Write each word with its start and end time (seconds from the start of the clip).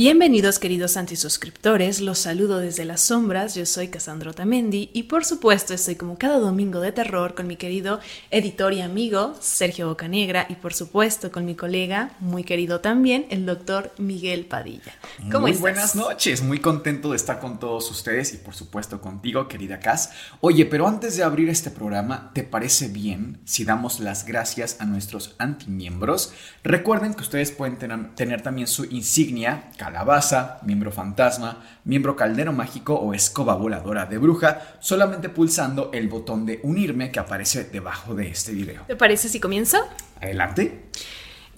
Bienvenidos 0.00 0.58
queridos 0.58 0.96
antisuscriptores, 0.96 2.00
los 2.00 2.20
saludo 2.20 2.58
desde 2.58 2.86
las 2.86 3.02
sombras, 3.02 3.54
yo 3.54 3.66
soy 3.66 3.88
Cassandra 3.88 4.32
Tamendi 4.32 4.88
y 4.94 5.02
por 5.02 5.26
supuesto 5.26 5.74
estoy 5.74 5.96
como 5.96 6.16
cada 6.16 6.38
domingo 6.38 6.80
de 6.80 6.90
terror 6.90 7.34
con 7.34 7.46
mi 7.46 7.56
querido 7.56 8.00
editor 8.30 8.72
y 8.72 8.80
amigo 8.80 9.34
Sergio 9.40 9.88
Bocanegra 9.88 10.46
y 10.48 10.54
por 10.54 10.72
supuesto 10.72 11.30
con 11.30 11.44
mi 11.44 11.54
colega, 11.54 12.12
muy 12.18 12.44
querido 12.44 12.80
también, 12.80 13.26
el 13.28 13.44
doctor 13.44 13.92
Miguel 13.98 14.46
Padilla. 14.46 14.94
¿Cómo 15.30 15.40
muy 15.48 15.52
buenas 15.52 15.94
noches, 15.94 16.42
muy 16.42 16.60
contento 16.60 17.10
de 17.10 17.16
estar 17.16 17.38
con 17.38 17.60
todos 17.60 17.90
ustedes 17.90 18.32
y 18.32 18.38
por 18.38 18.54
supuesto 18.54 19.02
contigo 19.02 19.48
querida 19.48 19.80
Cass. 19.80 20.12
Oye, 20.40 20.64
pero 20.64 20.88
antes 20.88 21.18
de 21.18 21.24
abrir 21.24 21.50
este 21.50 21.70
programa, 21.70 22.30
¿te 22.32 22.42
parece 22.42 22.88
bien 22.88 23.42
si 23.44 23.66
damos 23.66 24.00
las 24.00 24.24
gracias 24.24 24.78
a 24.80 24.86
nuestros 24.86 25.34
antimiembros? 25.36 26.32
Recuerden 26.64 27.12
que 27.12 27.20
ustedes 27.20 27.50
pueden 27.50 27.76
tener, 27.76 28.14
tener 28.14 28.40
también 28.40 28.66
su 28.66 28.86
insignia 28.86 29.70
calabaza, 29.90 30.58
miembro 30.62 30.92
fantasma, 30.92 31.64
miembro 31.84 32.14
caldero 32.14 32.52
mágico 32.52 32.94
o 32.94 33.12
escoba 33.12 33.56
voladora 33.56 34.06
de 34.06 34.18
bruja, 34.18 34.76
solamente 34.78 35.28
pulsando 35.28 35.90
el 35.92 36.08
botón 36.08 36.46
de 36.46 36.60
unirme 36.62 37.10
que 37.10 37.18
aparece 37.18 37.64
debajo 37.64 38.14
de 38.14 38.28
este 38.28 38.52
video. 38.52 38.84
¿Te 38.86 38.94
parece 38.94 39.28
si 39.28 39.40
comienza? 39.40 39.80
Adelante. 40.20 40.84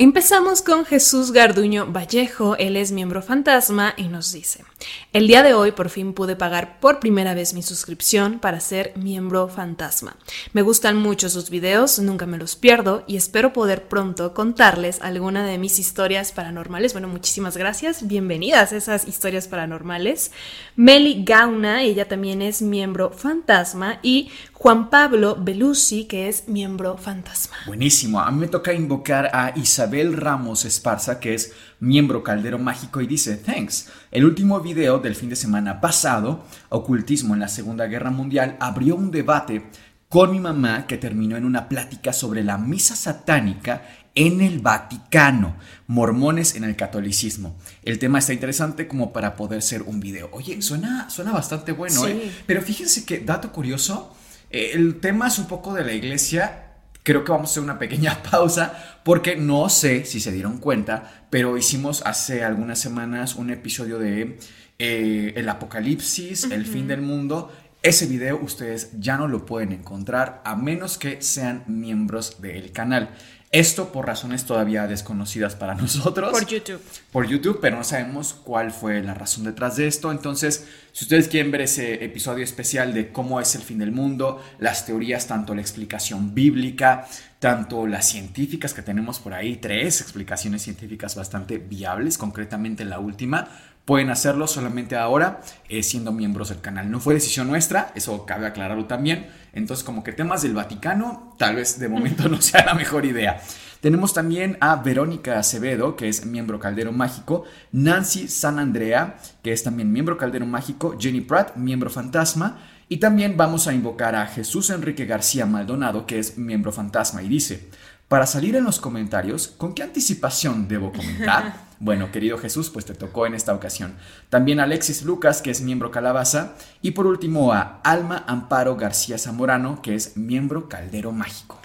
Empezamos 0.03 0.63
con 0.63 0.85
Jesús 0.85 1.31
Garduño 1.31 1.87
Vallejo, 1.87 2.57
él 2.57 2.77
es 2.77 2.91
miembro 2.91 3.23
fantasma 3.23 3.95
y 3.97 4.09
nos 4.09 4.33
dice, 4.33 4.65
el 5.13 5.29
día 5.29 5.45
de 5.45 5.55
hoy 5.55 5.71
por 5.71 5.91
fin 5.91 6.13
pude 6.13 6.35
pagar 6.35 6.81
por 6.81 6.99
primera 6.99 7.35
vez 7.35 7.55
mi 7.55 7.63
suscripción 7.63 8.41
para 8.41 8.59
ser 8.59 8.93
miembro 8.97 9.47
fantasma. 9.47 10.17
Me 10.55 10.63
gustan 10.63 10.97
mucho 10.97 11.29
sus 11.29 11.51
videos, 11.51 12.01
nunca 12.01 12.27
me 12.27 12.37
los 12.37 12.57
pierdo 12.57 13.05
y 13.07 13.17
espero 13.17 13.53
poder 13.53 13.87
pronto 13.87 14.35
contarles 14.35 15.01
alguna 15.03 15.47
de 15.47 15.57
mis 15.59 15.79
historias 15.79 16.33
paranormales. 16.33 16.95
Bueno, 16.95 17.07
muchísimas 17.07 17.57
gracias, 17.57 18.09
bienvenidas 18.09 18.73
a 18.73 18.79
esas 18.79 19.07
historias 19.07 19.47
paranormales. 19.47 20.33
Meli 20.75 21.23
Gauna, 21.23 21.85
ella 21.85 22.09
también 22.09 22.43
es 22.43 22.61
miembro 22.61 23.13
fantasma 23.13 24.01
y 24.03 24.33
Juan 24.53 24.91
Pablo 24.91 25.37
Belusi, 25.39 26.07
que 26.07 26.29
es 26.29 26.49
miembro 26.49 26.97
fantasma. 26.97 27.57
Buenísimo, 27.67 28.19
a 28.19 28.31
mí 28.33 28.41
me 28.41 28.49
toca 28.49 28.73
invocar 28.73 29.31
a 29.33 29.53
Isabel 29.57 29.92
Ramos 30.17 30.65
Esparza, 30.65 31.21
que 31.21 31.35
es 31.35 31.53
miembro 31.81 32.23
caldero 32.23 32.59
mágico, 32.59 33.01
y 33.01 33.07
dice, 33.07 33.37
thanks. 33.37 33.91
El 34.11 34.25
último 34.25 34.61
video 34.61 34.99
del 34.99 35.15
fin 35.15 35.29
de 35.29 35.37
semana 35.37 35.81
pasado, 35.81 36.45
Ocultismo 36.71 37.35
en 37.35 37.41
la 37.41 37.49
Segunda 37.49 37.87
Guerra 37.87 38.11
Mundial, 38.11 38.57
abrió 38.59 38.97
un 38.97 39.11
debate 39.11 39.65
con 40.09 40.31
mi 40.31 40.41
mamá 40.41 40.87
que 40.87 40.99
terminó 40.99 41.37
en 41.37 41.45
una 41.45 41.69
plática 41.69 42.13
sobre 42.13 42.43
la 42.45 42.59
misa 42.59 42.97
satánica 42.97 43.83
en 44.15 44.41
el 44.43 44.59
Vaticano, 44.61 45.57
mormones 45.87 46.55
en 46.55 46.65
el 46.65 46.77
catolicismo. 46.77 47.57
El 47.83 47.99
tema 47.99 48.19
está 48.19 48.33
interesante 48.33 48.89
como 48.89 49.13
para 49.13 49.37
poder 49.37 49.63
ser 49.63 49.83
un 49.83 50.01
video. 50.01 50.29
Oye, 50.33 50.61
suena, 50.61 51.09
suena 51.09 51.33
bastante 51.33 51.73
bueno, 51.73 52.07
¿eh? 52.07 52.31
Pero 52.47 52.61
fíjense 52.61 53.07
que, 53.07 53.21
dato 53.21 53.53
curioso, 53.53 54.15
el 54.51 55.01
tema 55.01 55.29
es 55.29 55.39
un 55.39 55.47
poco 55.47 55.73
de 55.73 55.85
la 55.85 55.93
iglesia. 55.93 56.72
Creo 57.03 57.25
que 57.25 57.33
vamos 57.33 57.51
a 57.51 57.53
hacer 57.53 57.63
una 57.63 57.79
pequeña 57.79 58.23
pausa 58.31 59.01
porque 59.05 59.37
no 59.37 59.69
sé 59.69 60.05
si 60.05 60.21
se 60.21 60.33
dieron 60.33 60.59
cuenta, 60.59 61.27
pero 61.31 61.57
hicimos 61.57 62.03
hace 62.07 62.45
algunas 62.45 62.79
semanas 62.79 63.35
un 63.35 63.51
episodio 63.51 63.99
de 63.99 64.39
eh, 64.79 65.33
El 65.37 65.49
Apocalipsis, 65.49 66.45
el 66.45 66.67
fin 66.67 66.87
del 66.87 67.03
mundo. 67.03 67.53
Ese 67.83 68.07
video 68.07 68.39
ustedes 68.41 68.93
ya 69.01 69.17
no 69.17 69.27
lo 69.27 69.45
pueden 69.45 69.73
encontrar 69.73 70.41
a 70.45 70.55
menos 70.55 70.99
que 70.99 71.21
sean 71.21 71.65
miembros 71.67 72.41
del 72.41 72.71
canal. 72.71 73.11
Esto 73.53 73.93
por 73.93 74.07
razones 74.07 74.47
todavía 74.47 74.87
desconocidas 74.87 75.57
para 75.57 75.75
nosotros. 75.77 76.31
Por 76.33 76.47
YouTube. 76.47 76.81
Por 77.13 77.29
YouTube, 77.29 77.59
pero 77.61 77.77
no 77.77 77.85
sabemos 77.85 78.33
cuál 78.33 78.73
fue 78.73 79.03
la 79.03 79.13
razón 79.13 79.45
detrás 79.45 79.77
de 79.77 79.87
esto. 79.87 80.11
Entonces, 80.11 80.67
si 80.93 81.05
ustedes 81.05 81.29
quieren 81.29 81.53
ver 81.53 81.61
ese 81.61 82.03
episodio 82.03 82.45
especial 82.45 82.95
de 82.95 83.13
cómo 83.13 83.41
es 83.43 83.55
el 83.55 83.61
fin 83.61 83.79
del 83.79 83.93
mundo, 83.93 84.43
las 84.59 84.87
teorías, 84.87 85.27
tanto 85.27 85.55
la 85.55 85.61
explicación 85.61 86.35
bíblica, 86.35 87.07
tanto 87.41 87.87
las 87.87 88.09
científicas 88.09 88.73
que 88.73 88.81
tenemos 88.81 89.19
por 89.19 89.35
ahí, 89.35 89.57
tres 89.57 90.01
explicaciones 90.01 90.63
científicas 90.63 91.15
bastante 91.15 91.59
viables, 91.59 92.17
concretamente 92.17 92.87
la 92.87 93.01
última, 93.01 93.49
pueden 93.85 94.11
hacerlo 94.11 94.47
solamente 94.47 94.97
ahora 94.97 95.41
eh, 95.69 95.83
siendo 95.83 96.13
miembros 96.13 96.51
del 96.51 96.61
canal. 96.61 96.91
No 96.91 97.01
fue 97.01 97.15
decisión 97.15 97.49
nuestra, 97.49 97.93
eso 97.95 98.25
cabe 98.27 98.47
aclararlo 98.47 98.87
también. 98.87 99.29
Entonces, 99.53 99.85
como 99.85 100.03
que 100.05 100.13
temas 100.13 100.43
del 100.43 100.55
Vaticano, 100.55 101.35
tal 101.39 101.57
vez 101.57 101.79
de 101.79 101.89
momento 101.89 102.29
no 102.31 102.41
sea 102.41 102.65
la 102.65 102.75
mejor 102.75 103.05
idea. 103.05 103.41
Tenemos 103.81 104.15
también 104.15 104.59
a 104.61 104.77
Verónica 104.77 105.41
Acevedo, 105.41 105.97
que 105.97 106.09
es 106.09 106.25
miembro 106.25 106.61
Caldero 106.61 106.93
Mágico, 106.93 107.45
Nancy 107.73 108.29
San 108.29 108.61
Andrea, 108.61 109.17
que 109.43 109.53
es 109.53 109.65
también 109.65 109.93
miembro 109.93 110.17
Caldero 110.17 110.47
Mágico, 110.47 110.97
Jenny 111.01 111.21
Pratt, 111.21 111.57
miembro 111.57 111.91
Fantasma, 111.91 112.59
y 112.89 112.99
también 112.99 113.37
vamos 113.37 113.67
a 113.67 113.75
invocar 113.75 114.15
a 114.15 114.29
Jesús 114.29 114.71
Enrique 114.71 115.05
García 115.05 115.47
Maldonado, 115.47 116.07
que 116.07 116.21
es 116.21 116.39
miembro 116.39 116.71
Fantasma, 116.71 117.25
y 117.25 117.29
dice, 117.29 117.71
para 118.07 118.27
salir 118.27 118.55
en 118.55 118.63
los 118.63 118.79
comentarios, 118.79 119.49
¿con 119.49 119.75
qué 119.75 119.83
anticipación 119.83 120.69
debo 120.69 120.93
comentar? 120.93 121.55
Bueno, 121.83 122.13
querido 122.13 122.39
Jesús, 122.39 122.71
pues 122.71 122.85
te 122.85 122.95
tocó 122.95 123.27
en 123.27 123.35
esta 123.35 123.53
ocasión. 123.53 123.97
También 124.31 124.61
Alexis 124.61 125.03
Lucas, 125.03 125.43
que 125.43 125.51
es 125.51 125.63
miembro 125.63 125.91
Calabaza. 125.91 126.53
Y 126.81 126.93
por 126.93 127.09
último 127.09 127.53
a 127.53 127.81
Alma 127.83 128.23
Amparo 128.29 128.77
García 128.77 129.19
Zamorano, 129.19 129.83
que 129.83 129.97
es 129.97 130.17
miembro 130.17 130.69
Caldero 130.69 131.11
Mágico. 131.11 131.61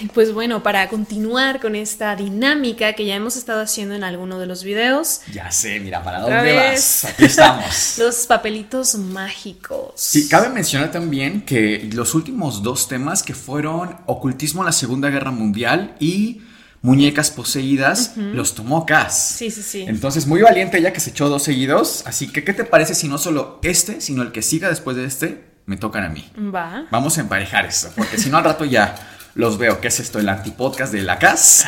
Ay, 0.00 0.10
pues 0.12 0.34
bueno, 0.34 0.64
para 0.64 0.88
continuar 0.88 1.60
con 1.60 1.76
esta 1.76 2.16
dinámica 2.16 2.94
que 2.94 3.06
ya 3.06 3.14
hemos 3.14 3.36
estado 3.36 3.60
haciendo 3.60 3.94
en 3.94 4.02
alguno 4.02 4.40
de 4.40 4.46
los 4.46 4.64
videos. 4.64 5.20
Ya 5.32 5.48
sé, 5.52 5.78
mira, 5.78 6.02
¿para 6.02 6.18
dónde 6.18 6.52
vas? 6.52 7.04
Aquí 7.04 7.26
estamos. 7.26 7.94
los 7.98 8.26
papelitos 8.26 8.96
mágicos. 8.96 9.92
Sí, 9.94 10.26
cabe 10.26 10.48
mencionar 10.48 10.90
también 10.90 11.42
que 11.42 11.88
los 11.92 12.16
últimos 12.16 12.64
dos 12.64 12.88
temas 12.88 13.22
que 13.22 13.34
fueron 13.34 13.98
ocultismo 14.06 14.62
en 14.62 14.66
la 14.66 14.72
Segunda 14.72 15.10
Guerra 15.10 15.30
Mundial 15.30 15.94
y 16.00 16.42
muñecas 16.84 17.30
poseídas, 17.30 18.12
los 18.16 18.54
tomó 18.54 18.84
Cass. 18.84 19.36
Sí, 19.38 19.50
sí, 19.50 19.62
sí. 19.62 19.86
Entonces, 19.88 20.26
muy 20.26 20.42
valiente 20.42 20.76
ella 20.76 20.92
que 20.92 21.00
se 21.00 21.10
echó 21.10 21.30
dos 21.30 21.42
seguidos. 21.42 22.02
Así 22.06 22.28
que, 22.28 22.44
¿qué 22.44 22.52
te 22.52 22.64
parece 22.64 22.94
si 22.94 23.08
no 23.08 23.16
solo 23.16 23.58
este, 23.62 24.02
sino 24.02 24.22
el 24.22 24.32
que 24.32 24.42
siga 24.42 24.68
después 24.68 24.94
de 24.94 25.06
este, 25.06 25.46
me 25.64 25.78
tocan 25.78 26.04
a 26.04 26.10
mí? 26.10 26.30
Va. 26.54 26.84
Vamos 26.90 27.16
a 27.16 27.22
emparejar 27.22 27.64
esto, 27.64 27.88
porque 27.96 28.18
si 28.18 28.28
no 28.28 28.36
al 28.36 28.44
rato 28.44 28.66
ya 28.66 28.96
los 29.34 29.56
veo. 29.56 29.80
¿Qué 29.80 29.88
es 29.88 29.98
esto? 29.98 30.18
El 30.18 30.28
antipodcast 30.28 30.92
de 30.92 31.00
la 31.00 31.18
Cass. 31.18 31.64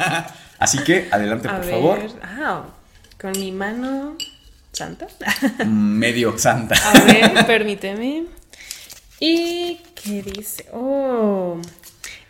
Así 0.60 0.78
que, 0.84 1.08
adelante, 1.10 1.48
por 1.48 1.64
favor. 1.64 1.98
Ah, 2.22 2.62
con 3.20 3.32
mi 3.32 3.50
mano 3.50 4.16
santa. 4.70 5.08
Medio 5.66 6.38
santa. 6.38 6.76
A 6.76 7.00
ver, 7.00 7.46
permíteme. 7.48 8.26
¿Y 9.18 9.80
qué 9.96 10.22
dice? 10.22 10.66
Oh, 10.72 11.60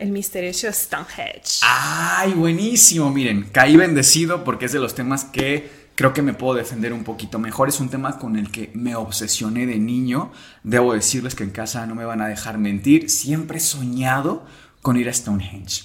el 0.02 0.10
misterioso 0.10 0.70
Stonehenge. 0.72 1.60
¡Ay, 1.62 2.32
buenísimo! 2.32 3.10
Miren, 3.10 3.48
caí 3.52 3.76
bendecido 3.76 4.42
porque 4.42 4.64
es 4.64 4.72
de 4.72 4.80
los 4.80 4.96
temas 4.96 5.24
que 5.24 5.70
creo 5.94 6.12
que 6.12 6.22
me 6.22 6.34
puedo 6.34 6.54
defender 6.54 6.92
un 6.92 7.04
poquito 7.04 7.38
mejor. 7.38 7.68
Es 7.68 7.78
un 7.78 7.88
tema 7.88 8.18
con 8.18 8.36
el 8.36 8.50
que 8.50 8.72
me 8.74 8.96
obsesioné 8.96 9.64
de 9.64 9.78
niño. 9.78 10.32
Debo 10.64 10.92
decirles 10.92 11.36
que 11.36 11.44
en 11.44 11.50
casa 11.50 11.86
no 11.86 11.94
me 11.94 12.04
van 12.04 12.20
a 12.20 12.26
dejar 12.26 12.58
mentir. 12.58 13.10
Siempre 13.10 13.58
he 13.58 13.60
soñado 13.60 14.44
con 14.82 14.96
ir 14.96 15.08
a 15.08 15.14
Stonehenge. 15.14 15.84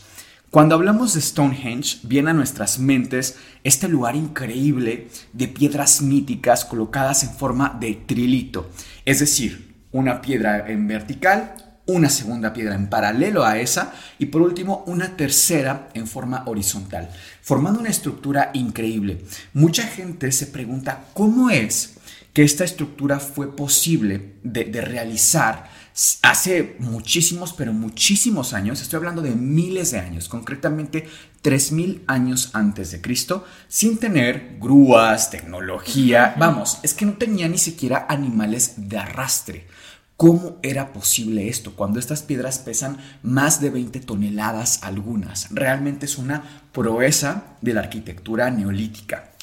Cuando 0.50 0.74
hablamos 0.74 1.14
de 1.14 1.22
Stonehenge, 1.22 2.00
viene 2.02 2.32
a 2.32 2.34
nuestras 2.34 2.80
mentes 2.80 3.38
este 3.64 3.88
lugar 3.88 4.16
increíble 4.16 5.10
de 5.34 5.48
piedras 5.48 6.02
míticas 6.02 6.66
colocadas 6.66 7.22
en 7.22 7.30
forma 7.30 7.78
de 7.80 7.94
trilito, 7.94 8.68
es 9.06 9.20
decir, 9.20 9.76
una 9.92 10.22
piedra 10.22 10.68
en 10.72 10.88
vertical, 10.88 11.67
una 11.88 12.10
segunda 12.10 12.54
piedra 12.54 12.76
en 12.76 12.90
paralelo 12.90 13.44
a 13.44 13.58
esa 13.58 13.94
y 14.20 14.28
por 14.28 14.42
último 14.42 14.84
una 14.86 15.18
tercera 15.18 15.90
en 15.94 16.08
forma 16.08 16.44
horizontal, 16.46 17.10
formando 17.42 17.80
una 17.80 17.90
estructura 17.90 18.52
increíble. 18.54 19.24
Mucha 19.54 19.84
gente 19.84 20.32
se 20.32 20.48
pregunta 20.48 21.06
cómo 21.14 21.50
es 21.50 21.96
que 22.34 22.44
esta 22.44 22.64
estructura 22.64 23.20
fue 23.20 23.56
posible 23.56 24.36
de, 24.44 24.66
de 24.66 24.82
realizar 24.82 25.70
hace 26.22 26.76
muchísimos, 26.80 27.54
pero 27.54 27.74
muchísimos 27.74 28.54
años, 28.54 28.82
estoy 28.82 28.98
hablando 28.98 29.24
de 29.24 29.32
miles 29.32 29.92
de 29.92 30.00
años, 30.00 30.30
concretamente 30.30 31.08
3000 31.42 32.04
años 32.06 32.52
antes 32.54 32.92
de 32.92 33.02
Cristo, 33.02 33.46
sin 33.68 33.98
tener 33.98 34.58
grúas, 34.60 35.32
tecnología, 35.32 36.36
vamos, 36.38 36.80
es 36.84 36.94
que 36.94 37.06
no 37.06 37.14
tenía 37.14 37.48
ni 37.48 37.58
siquiera 37.58 38.06
animales 38.10 38.74
de 38.78 38.98
arrastre. 38.98 39.66
¿Cómo 40.18 40.58
era 40.64 40.94
posible 40.94 41.48
esto 41.48 41.76
cuando 41.76 42.00
estas 42.00 42.24
piedras 42.24 42.58
pesan 42.58 42.98
más 43.22 43.62
de 43.62 43.70
20 43.70 44.00
toneladas 44.00 44.80
algunas? 44.82 45.48
Realmente 45.52 46.08
es 46.08 46.18
una 46.18 46.64
proeza 46.72 47.44
de 47.62 47.76
la 47.76 47.82
arquitectura 47.82 48.50
neolítica. 48.50 49.34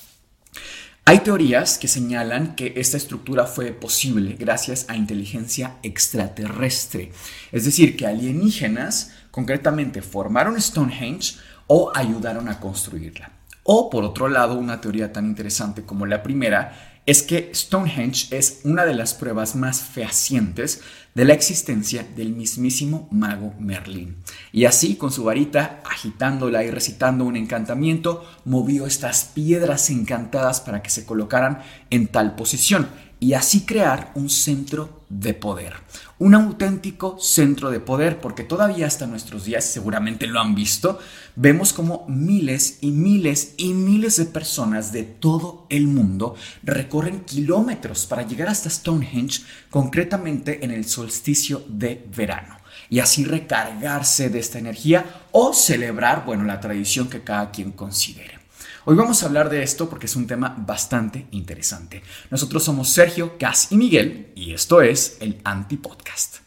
Hay 1.05 1.21
teorías 1.21 1.79
que 1.79 1.87
señalan 1.87 2.57
que 2.57 2.73
esta 2.75 2.97
estructura 2.97 3.47
fue 3.47 3.71
posible 3.71 4.35
gracias 4.37 4.87
a 4.89 4.97
inteligencia 4.97 5.77
extraterrestre, 5.85 7.13
es 7.53 7.65
decir, 7.67 7.97
que 7.97 8.09
alienígenas 8.09 9.13
concretamente 9.31 10.03
formaron 10.03 10.61
Stonehenge 10.61 11.37
o 11.69 11.93
ayudaron 11.95 12.49
a 12.49 12.59
construirla. 12.59 13.31
O 13.63 13.91
por 13.91 14.03
otro 14.03 14.29
lado, 14.29 14.59
una 14.59 14.81
teoría 14.81 15.13
tan 15.13 15.27
interesante 15.27 15.85
como 15.85 16.05
la 16.05 16.23
primera 16.25 16.94
es 17.07 17.23
que 17.23 17.51
Stonehenge 17.55 18.35
es 18.37 18.61
una 18.65 18.85
de 18.87 18.95
las 18.95 19.15
pruebas 19.15 19.57
más 19.57 19.83
fehacientes 19.83 20.81
de 21.15 21.25
la 21.25 21.35
existencia 21.35 22.07
del 22.17 22.31
mismísimo 22.33 23.09
mago 23.11 23.55
Merlín. 23.61 24.17
Y 24.53 24.65
así, 24.65 24.97
con 24.97 25.13
su 25.13 25.25
varita, 25.25 25.81
agitándola 25.85 26.65
y 26.65 26.71
recitando 26.71 27.25
un 27.25 27.37
encantamiento, 27.37 28.25
movió 28.45 28.87
estas 28.87 29.25
piedras 29.27 29.91
encantadas 29.91 30.61
para 30.61 30.83
que 30.83 30.91
se 30.91 31.05
colocaran 31.05 31.63
en 31.91 32.09
tal 32.09 32.35
posición 32.35 32.89
y 33.25 33.33
así 33.33 33.65
crear 33.65 34.13
un 34.17 34.29
centro 34.29 35.07
de 35.09 35.33
poder. 35.33 35.73
Un 36.19 36.35
auténtico 36.35 37.17
centro 37.19 37.71
de 37.71 37.81
poder, 37.81 38.21
porque 38.21 38.45
todavía 38.45 38.87
hasta 38.87 39.07
nuestros 39.07 39.47
días, 39.47 39.65
seguramente 39.65 40.27
lo 40.27 40.41
han 40.41 40.55
visto, 40.55 40.99
vemos 41.35 41.73
como 41.73 42.05
miles 42.07 42.81
y 42.83 42.91
miles 42.91 43.55
y 43.57 43.73
miles 43.73 44.19
de 44.19 44.27
personas 44.27 44.93
de 44.93 45.05
todo 45.05 45.67
el 45.71 45.87
mundo 45.87 46.35
recorren 46.63 47.21
kilómetros 47.21 48.05
para 48.05 48.27
llegar 48.27 48.49
hasta 48.49 48.69
Stonehenge, 48.69 49.41
concretamente 49.71 50.63
en 50.63 50.71
el 50.71 50.85
solsticio 50.85 51.65
de 51.67 52.07
verano 52.15 52.59
y 52.91 52.99
así 52.99 53.25
recargarse 53.25 54.29
de 54.29 54.41
esta 54.41 54.59
energía 54.59 55.23
o 55.33 55.55
celebrar, 55.55 56.27
bueno, 56.27 56.45
la 56.45 56.61
tradición 56.61 57.09
que 57.09 57.25
cada 57.25 57.51
quien 57.51 57.73
considere. 57.73 58.44
Hoy 58.87 58.97
vamos 58.97 59.23
a 59.23 59.27
hablar 59.27 59.49
de 59.49 59.63
esto 59.63 59.89
porque 59.89 60.05
es 60.05 60.15
un 60.15 60.27
tema 60.27 60.55
bastante 60.59 61.27
interesante. 61.31 62.03
Nosotros 62.31 62.63
somos 62.63 62.91
Sergio, 62.91 63.39
Cas 63.39 63.73
y 63.73 63.79
Miguel 63.79 64.31
y 64.35 64.53
esto 64.53 64.83
es 64.83 65.17
el 65.21 65.41
Anti-Podcast. 65.43 66.41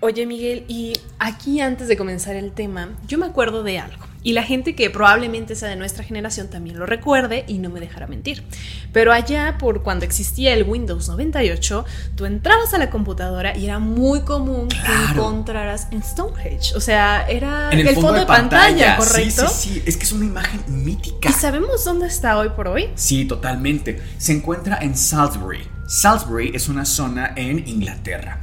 Oye 0.00 0.24
Miguel, 0.24 0.64
y 0.68 0.94
aquí 1.18 1.60
antes 1.60 1.86
de 1.86 1.98
comenzar 1.98 2.34
el 2.34 2.52
tema, 2.52 2.96
yo 3.06 3.18
me 3.18 3.26
acuerdo 3.26 3.62
de 3.62 3.78
algo. 3.78 4.11
Y 4.22 4.32
la 4.32 4.42
gente 4.42 4.74
que 4.74 4.88
probablemente 4.90 5.56
sea 5.56 5.68
de 5.68 5.76
nuestra 5.76 6.04
generación 6.04 6.48
también 6.48 6.78
lo 6.78 6.86
recuerde 6.86 7.44
y 7.48 7.58
no 7.58 7.70
me 7.70 7.80
dejará 7.80 8.06
mentir. 8.06 8.44
Pero 8.92 9.12
allá, 9.12 9.56
por 9.58 9.82
cuando 9.82 10.04
existía 10.04 10.52
el 10.52 10.62
Windows 10.64 11.08
98, 11.08 11.84
tú 12.14 12.24
entrabas 12.24 12.72
a 12.74 12.78
la 12.78 12.90
computadora 12.90 13.56
y 13.56 13.64
era 13.64 13.78
muy 13.78 14.20
común 14.20 14.68
que 14.68 15.10
encontraras 15.10 15.88
en 15.90 16.02
Stonehenge. 16.02 16.74
O 16.76 16.80
sea, 16.80 17.26
era 17.28 17.70
el, 17.70 17.88
fondo, 17.94 18.12
de, 18.12 18.26
pantalla, 18.26 18.96
¿correcto? 18.96 19.48
Sí, 19.48 19.70
sí, 19.70 19.74
sí, 19.74 19.82
es 19.86 19.96
que 19.96 20.04
es 20.04 20.12
una 20.12 20.26
imagen 20.26 20.62
mítica. 20.68 21.30
¿Y 21.30 21.32
sabemos 21.32 21.84
dónde 21.84 22.06
está 22.06 22.38
hoy 22.38 22.50
por 22.50 22.68
hoy? 22.68 22.90
Sí, 22.94 23.24
totalmente. 23.24 24.00
Se 24.18 24.32
encuentra 24.32 24.78
en 24.80 24.96
Salisbury. 24.96 25.66
Salisbury 25.88 26.52
es 26.54 26.68
una 26.68 26.84
zona 26.84 27.32
en 27.36 27.66
Inglaterra. 27.66 28.40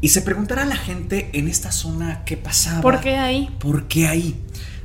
Y 0.00 0.08
se 0.08 0.22
preguntará 0.22 0.62
a 0.62 0.66
la 0.66 0.76
gente 0.76 1.30
en 1.32 1.48
esta 1.48 1.70
zona 1.70 2.22
qué 2.24 2.36
pasaba. 2.36 2.80
¿Por 2.80 3.00
qué 3.00 3.16
ahí? 3.16 3.54
¿Por 3.60 3.86
qué 3.86 4.08
ahí? 4.08 4.36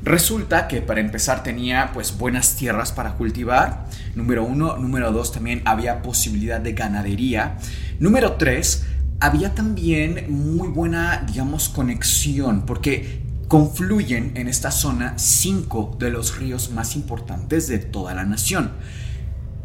Resulta 0.07 0.69
que 0.69 0.81
para 0.81 1.01
empezar 1.01 1.43
tenía 1.43 1.91
pues 1.93 2.17
buenas 2.17 2.55
tierras 2.55 2.93
para 2.93 3.15
cultivar. 3.15 3.87
Número 4.15 4.45
uno. 4.45 4.77
Número 4.77 5.11
dos, 5.11 5.33
también 5.33 5.61
había 5.65 6.01
posibilidad 6.01 6.61
de 6.61 6.71
ganadería. 6.71 7.57
Número 7.99 8.37
tres, 8.37 8.85
había 9.19 9.53
también 9.53 10.27
muy 10.29 10.69
buena, 10.69 11.25
digamos, 11.27 11.67
conexión 11.67 12.65
porque 12.65 13.19
confluyen 13.49 14.31
en 14.35 14.47
esta 14.47 14.71
zona 14.71 15.17
cinco 15.17 15.93
de 15.99 16.09
los 16.09 16.37
ríos 16.37 16.71
más 16.71 16.95
importantes 16.95 17.67
de 17.67 17.79
toda 17.79 18.13
la 18.13 18.23
nación. 18.23 18.71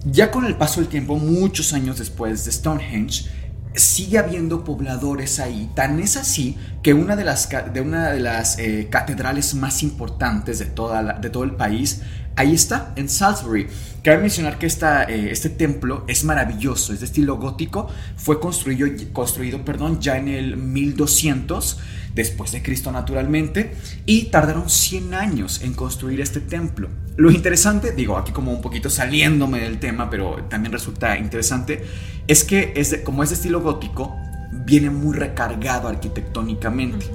Ya 0.04 0.32
con 0.32 0.44
el 0.44 0.56
paso 0.56 0.80
del 0.80 0.88
tiempo, 0.88 1.18
muchos 1.18 1.72
años 1.72 1.98
después 1.98 2.44
de 2.44 2.50
Stonehenge, 2.50 3.30
sigue 3.74 4.18
habiendo 4.18 4.64
pobladores 4.64 5.40
ahí. 5.40 5.70
Tan 5.74 6.00
es 6.00 6.16
así 6.16 6.56
que 6.82 6.94
una 6.94 7.16
de 7.16 7.24
las, 7.24 7.48
de 7.72 7.80
una 7.80 8.10
de 8.10 8.20
las 8.20 8.58
eh, 8.58 8.88
catedrales 8.90 9.54
más 9.54 9.82
importantes 9.82 10.58
de, 10.58 10.66
toda 10.66 11.14
de 11.14 11.30
todo 11.30 11.44
el 11.44 11.52
país, 11.52 12.02
ahí 12.36 12.54
está, 12.54 12.92
en 12.96 13.08
Salisbury. 13.08 13.68
Cabe 14.02 14.18
mencionar 14.18 14.58
que 14.58 14.66
esta, 14.66 15.04
eh, 15.04 15.30
este 15.30 15.48
templo 15.48 16.04
es 16.08 16.24
maravilloso, 16.24 16.92
es 16.92 17.00
de 17.00 17.06
estilo 17.06 17.36
gótico, 17.36 17.88
fue 18.16 18.40
construido, 18.40 18.88
construido 19.12 19.64
perdón, 19.64 20.00
ya 20.00 20.16
en 20.16 20.28
el 20.28 20.56
1200 20.56 21.78
después 22.14 22.52
de 22.52 22.62
Cristo 22.62 22.92
naturalmente, 22.92 23.74
y 24.06 24.26
tardaron 24.26 24.68
100 24.68 25.14
años 25.14 25.62
en 25.62 25.74
construir 25.74 26.20
este 26.20 26.40
templo. 26.40 26.88
Lo 27.16 27.30
interesante, 27.30 27.92
digo 27.92 28.16
aquí 28.16 28.32
como 28.32 28.52
un 28.52 28.62
poquito 28.62 28.88
saliéndome 28.88 29.60
del 29.60 29.78
tema, 29.78 30.08
pero 30.08 30.44
también 30.48 30.72
resulta 30.72 31.18
interesante, 31.18 31.84
es 32.26 32.44
que 32.44 32.72
es 32.76 33.00
como 33.04 33.22
es 33.22 33.30
de 33.30 33.36
estilo 33.36 33.60
gótico, 33.60 34.16
viene 34.64 34.90
muy 34.90 35.16
recargado 35.16 35.88
arquitectónicamente 35.88 37.06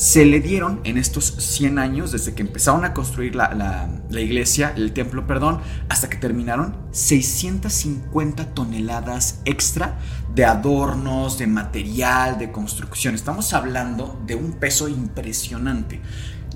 se 0.00 0.24
le 0.24 0.40
dieron 0.40 0.80
en 0.84 0.96
estos 0.96 1.26
100 1.26 1.78
años, 1.78 2.10
desde 2.10 2.32
que 2.32 2.40
empezaron 2.40 2.86
a 2.86 2.94
construir 2.94 3.34
la, 3.34 3.86
iglesia, 4.08 4.72
el 4.74 4.94
templo, 4.94 5.26
perdón, 5.26 5.60
hasta 5.90 6.08
que 6.08 6.16
terminaron, 6.16 6.74
650 6.90 8.54
toneladas 8.54 9.40
extra 9.44 9.98
de 10.34 10.46
adornos, 10.46 11.36
de 11.36 11.46
material, 11.46 12.38
de 12.38 12.50
construcción. 12.50 13.14
Estamos 13.14 13.52
hablando 13.52 14.18
de 14.24 14.36
un 14.36 14.52
peso 14.52 14.88
impresionante. 14.88 16.00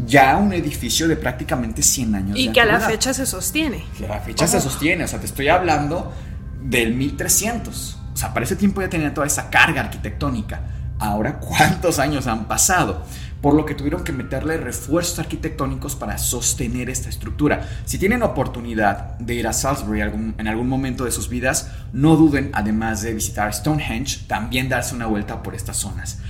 Ya 0.06 0.38
un 0.38 0.54
edificio 0.54 1.06
de 1.06 1.16
prácticamente 1.16 1.82
100 1.82 2.14
años. 2.14 2.38
Y 2.38 2.50
que 2.50 2.62
a 2.62 2.64
la 2.64 2.80
fecha 2.80 3.12
se 3.12 3.26
sostiene. 3.26 3.84
Que 3.98 4.06
a 4.06 4.08
la 4.08 4.20
fecha 4.20 4.46
se 4.46 4.58
sostiene, 4.58 5.04
o 5.04 5.08
sea, 5.08 5.20
te 5.20 5.26
estoy 5.26 5.48
hablando 5.48 6.14
del 6.62 6.94
1300. 6.94 7.98
O 8.10 8.16
sea, 8.16 8.32
para 8.32 8.46
ese 8.46 8.56
tiempo 8.56 8.80
ya 8.80 8.88
tenía 8.88 9.12
toda 9.12 9.26
esa 9.26 9.50
carga 9.50 9.82
arquitectónica. 9.82 10.62
Ahora, 10.98 11.40
¿cuántos 11.40 11.98
años 11.98 12.26
han 12.26 12.46
pasado? 12.46 13.04
Por 13.44 13.52
lo 13.52 13.66
que 13.66 13.74
tuvieron 13.74 14.04
que 14.04 14.12
meterle 14.12 14.56
refuerzos 14.56 15.18
arquitectónicos 15.18 15.96
para 15.96 16.16
sostener 16.16 16.88
esta 16.88 17.10
estructura. 17.10 17.68
Si 17.84 17.98
tienen 17.98 18.22
oportunidad 18.22 19.18
de 19.18 19.34
ir 19.34 19.46
a 19.46 19.52
Salisbury 19.52 20.00
en 20.00 20.48
algún 20.48 20.66
momento 20.66 21.04
de 21.04 21.10
sus 21.10 21.28
vidas, 21.28 21.70
no 21.92 22.16
duden, 22.16 22.48
además 22.54 23.02
de 23.02 23.12
visitar 23.12 23.52
Stonehenge, 23.52 24.20
también 24.28 24.70
darse 24.70 24.94
una 24.94 25.08
vuelta 25.08 25.42
por 25.42 25.54
estas 25.54 25.76
zonas. 25.76 26.20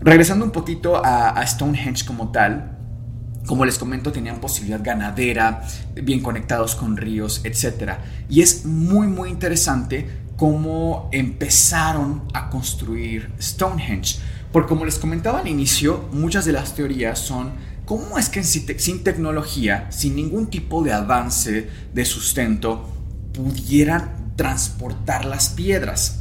Regresando 0.00 0.44
un 0.44 0.50
poquito 0.50 1.00
a, 1.04 1.40
Stonehenge 1.46 2.04
como 2.04 2.32
tal, 2.32 2.76
como 3.46 3.64
les 3.64 3.78
comento, 3.78 4.10
tenían 4.10 4.40
posibilidad 4.40 4.80
ganadera, 4.82 5.62
bien 6.02 6.20
conectados 6.20 6.74
con 6.74 6.96
ríos, 6.96 7.42
etc. 7.44 7.92
Y 8.28 8.40
es 8.40 8.64
muy, 8.64 9.06
muy 9.06 9.30
interesante 9.30 10.10
cómo 10.36 11.10
empezaron 11.12 12.24
a 12.34 12.50
construir 12.50 13.30
Stonehenge. 13.40 14.18
Porque 14.52 14.68
como 14.68 14.84
les 14.84 14.98
comentaba 14.98 15.40
al 15.40 15.48
inicio, 15.48 16.08
muchas 16.12 16.44
de 16.44 16.52
las 16.52 16.74
teorías 16.74 17.18
son 17.18 17.52
cómo 17.84 18.18
es 18.18 18.28
que 18.28 18.42
sin 18.42 19.04
tecnología, 19.04 19.86
sin 19.90 20.16
ningún 20.16 20.48
tipo 20.48 20.82
de 20.82 20.92
avance 20.92 21.68
de 21.92 22.04
sustento, 22.04 22.88
pudieran 23.32 24.34
transportar 24.36 25.24
las 25.24 25.50
piedras. 25.50 26.16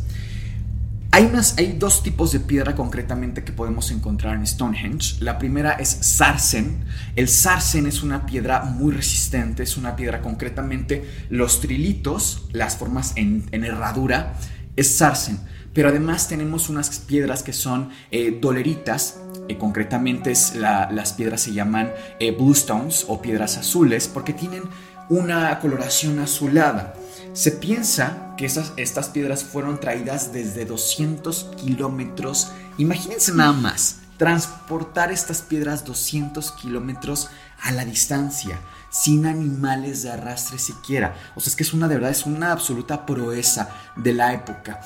Hay, 1.12 1.32
hay 1.58 1.74
dos 1.74 2.04
tipos 2.04 2.32
de 2.32 2.40
piedra 2.40 2.76
concretamente 2.76 3.44
que 3.44 3.52
podemos 3.52 3.90
encontrar 3.90 4.36
en 4.36 4.46
Stonehenge. 4.46 5.24
La 5.24 5.40
primera 5.40 5.72
es 5.72 5.90
sarsen. 5.90 6.86
El 7.16 7.28
sarsen 7.28 7.88
es 7.88 8.04
una 8.04 8.28
piedra 8.28 8.62
muy 8.62 8.94
resistente, 8.94 9.64
es 9.64 9.76
una 9.76 9.96
piedra 9.96 10.22
concretamente 10.22 11.10
los 11.30 11.62
trilitos, 11.62 12.48
las 12.52 12.78
formas 12.78 13.14
en, 13.16 13.46
en 13.52 13.64
herradura, 13.64 14.36
es 14.76 14.98
sarsen 14.98 15.40
pero 15.80 15.88
además 15.92 16.28
tenemos 16.28 16.68
unas 16.68 16.90
piedras 17.00 17.42
que 17.42 17.54
son 17.54 17.90
eh, 18.12 18.38
doleritas, 18.42 19.16
eh, 19.48 19.58
concretamente 19.58 20.34
las 20.56 21.14
piedras 21.14 21.40
se 21.40 21.54
llaman 21.54 21.94
eh, 22.20 22.32
bluestones 22.32 23.06
o 23.08 23.22
piedras 23.22 23.56
azules 23.56 24.10
porque 24.10 24.34
tienen 24.34 24.64
una 25.08 25.58
coloración 25.62 26.20
azulada. 26.20 26.96
Se 27.32 27.54
piensa 27.54 28.36
que 28.36 28.46
esas, 28.46 28.74
estas 28.76 29.08
piedras 29.08 29.46
fueron 29.46 29.80
traídas 29.80 30.34
desde 30.34 30.66
200 30.66 31.52
kilómetros. 31.56 32.52
Imagínense 32.78 33.32
nada 33.34 33.54
más, 33.54 34.00
transportar 34.18 35.14
estas 35.14 35.42
piedras 35.42 35.86
200 35.86 36.52
kilómetros 36.52 37.30
a 37.62 37.72
la 37.72 37.86
distancia, 37.86 38.60
sin 38.90 39.26
animales 39.26 40.04
de 40.04 40.12
arrastre 40.12 40.60
siquiera. 40.60 41.16
O 41.36 41.40
sea, 41.40 41.52
es 41.52 41.56
que 41.56 41.64
es 41.64 41.74
una 41.74 41.88
de 41.88 41.96
verdad, 41.96 42.12
es 42.12 42.26
una 42.26 42.52
absoluta 42.52 43.06
proeza 43.06 43.70
de 43.96 44.12
la 44.12 44.34
época. 44.34 44.82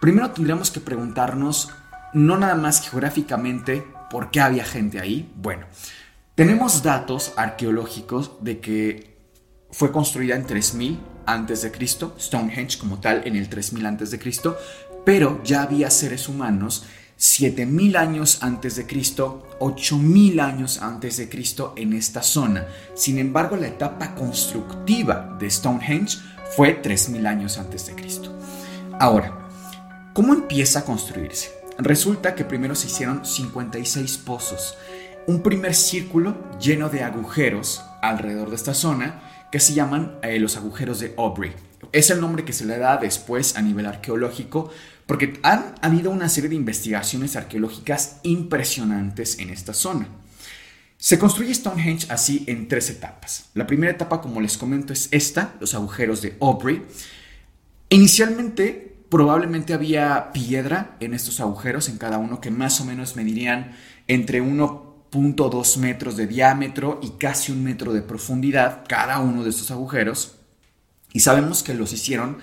Primero 0.00 0.30
tendríamos 0.30 0.70
que 0.70 0.80
preguntarnos, 0.80 1.70
no 2.12 2.38
nada 2.38 2.54
más 2.54 2.88
geográficamente, 2.88 3.84
por 4.10 4.30
qué 4.30 4.40
había 4.40 4.64
gente 4.64 5.00
ahí. 5.00 5.32
Bueno, 5.36 5.66
tenemos 6.34 6.82
datos 6.82 7.32
arqueológicos 7.36 8.32
de 8.40 8.60
que 8.60 9.18
fue 9.70 9.92
construida 9.92 10.36
en 10.36 10.46
3000 10.46 11.00
antes 11.26 11.62
de 11.62 11.72
Cristo, 11.72 12.14
Stonehenge 12.18 12.78
como 12.78 13.00
tal 13.00 13.22
en 13.26 13.36
el 13.36 13.48
3000 13.48 13.86
antes 13.86 14.10
de 14.10 14.18
Cristo, 14.18 14.56
pero 15.04 15.42
ya 15.42 15.62
había 15.62 15.90
seres 15.90 16.28
humanos 16.28 16.86
7000 17.16 17.96
años 17.96 18.38
antes 18.42 18.76
de 18.76 18.86
Cristo, 18.86 19.48
8000 19.58 20.38
años 20.38 20.80
antes 20.80 21.16
de 21.16 21.28
Cristo 21.28 21.74
en 21.76 21.92
esta 21.92 22.22
zona. 22.22 22.66
Sin 22.94 23.18
embargo, 23.18 23.56
la 23.56 23.66
etapa 23.66 24.14
constructiva 24.14 25.36
de 25.38 25.50
Stonehenge 25.50 26.18
fue 26.56 26.74
3000 26.74 27.26
años 27.26 27.58
antes 27.58 27.86
de 27.86 27.94
Cristo. 27.96 28.32
Ahora, 29.00 29.47
¿cómo 30.18 30.34
empieza 30.34 30.80
a 30.80 30.84
construirse? 30.84 31.52
Resulta 31.78 32.34
que 32.34 32.44
primero 32.44 32.74
se 32.74 32.88
hicieron 32.88 33.24
56 33.24 34.18
pozos, 34.18 34.76
un 35.28 35.44
primer 35.44 35.76
círculo 35.76 36.36
lleno 36.58 36.88
de 36.88 37.04
agujeros 37.04 37.84
alrededor 38.02 38.50
de 38.50 38.56
esta 38.56 38.74
zona 38.74 39.46
que 39.52 39.60
se 39.60 39.74
llaman 39.74 40.18
eh, 40.24 40.40
los 40.40 40.56
agujeros 40.56 40.98
de 40.98 41.14
Aubrey. 41.16 41.52
Es 41.92 42.10
el 42.10 42.20
nombre 42.20 42.44
que 42.44 42.52
se 42.52 42.64
le 42.64 42.78
da 42.78 42.96
después 42.96 43.54
a 43.54 43.62
nivel 43.62 43.86
arqueológico 43.86 44.72
porque 45.06 45.38
han 45.44 45.76
habido 45.82 46.10
una 46.10 46.28
serie 46.28 46.50
de 46.50 46.56
investigaciones 46.56 47.36
arqueológicas 47.36 48.16
impresionantes 48.24 49.38
en 49.38 49.50
esta 49.50 49.72
zona. 49.72 50.08
Se 50.96 51.16
construye 51.20 51.54
Stonehenge 51.54 52.10
así 52.10 52.42
en 52.48 52.66
tres 52.66 52.90
etapas. 52.90 53.50
La 53.54 53.68
primera 53.68 53.92
etapa, 53.92 54.20
como 54.20 54.40
les 54.40 54.58
comento, 54.58 54.92
es 54.92 55.10
esta, 55.12 55.54
los 55.60 55.74
agujeros 55.74 56.22
de 56.22 56.36
Aubrey. 56.40 56.82
Inicialmente, 57.90 58.87
probablemente 59.08 59.74
había 59.74 60.32
piedra 60.32 60.96
en 61.00 61.14
estos 61.14 61.40
agujeros, 61.40 61.88
en 61.88 61.98
cada 61.98 62.18
uno, 62.18 62.40
que 62.40 62.50
más 62.50 62.80
o 62.80 62.84
menos 62.84 63.16
medirían 63.16 63.72
entre 64.06 64.42
1.2 64.42 65.76
metros 65.78 66.16
de 66.16 66.26
diámetro 66.26 67.00
y 67.02 67.10
casi 67.10 67.52
un 67.52 67.64
metro 67.64 67.92
de 67.92 68.02
profundidad, 68.02 68.84
cada 68.88 69.18
uno 69.20 69.44
de 69.44 69.50
estos 69.50 69.70
agujeros. 69.70 70.36
Y 71.12 71.20
sabemos 71.20 71.62
que 71.62 71.74
los 71.74 71.92
hicieron 71.92 72.38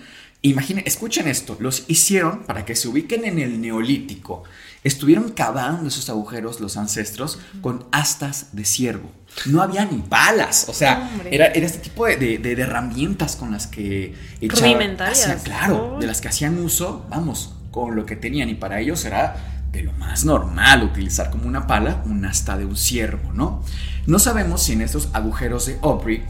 Imaginen, 0.46 0.84
escuchen 0.86 1.28
esto, 1.28 1.58
los 1.60 1.86
hicieron 1.88 2.44
para 2.44 2.66
que 2.66 2.75
se 2.75 2.88
ubiquen 2.88 3.25
en 3.25 3.40
el 3.40 3.60
neolítico. 3.60 4.44
Estuvieron 4.84 5.32
cavando 5.32 5.88
esos 5.88 6.08
agujeros 6.12 6.60
los 6.60 6.78
ancestros 6.78 7.40
con 7.62 7.86
astas 7.92 8.50
de 8.52 8.64
ciervo. 8.64 9.10
No 9.48 9.64
había 9.64 9.86
ni 9.86 10.04
balas, 10.08 10.68
o 10.70 10.74
sea, 10.74 11.10
era, 11.32 11.48
este 11.48 11.80
tipo 11.80 12.06
de, 12.06 12.40
herramientas 12.60 13.36
con 13.36 13.52
las 13.52 13.66
que 13.66 14.14
echaban, 14.40 14.96
claro, 15.44 15.98
de 16.00 16.06
las 16.06 16.22
que 16.22 16.28
hacían 16.28 16.60
uso, 16.60 17.08
vamos, 17.10 17.56
con 17.72 17.96
lo 17.96 18.06
que 18.06 18.16
tenían 18.16 18.48
y 18.48 18.54
para 18.54 18.80
ellos 18.80 19.04
era 19.04 19.64
de 19.72 19.82
lo 19.82 19.94
más 19.94 20.25
normal 20.25 20.84
utilizar 20.84 21.32
como 21.32 21.48
una 21.48 21.66
pala 21.66 22.04
un 22.06 22.24
asta 22.24 22.56
de 22.56 22.66
un 22.66 22.78
ciervo, 22.78 23.34
¿no? 23.34 23.64
No 24.06 24.20
sabemos 24.20 24.62
si 24.62 24.74
en 24.74 24.84
esos 24.84 25.10
agujeros 25.14 25.66
de 25.66 25.80
Aubrey 25.82 26.24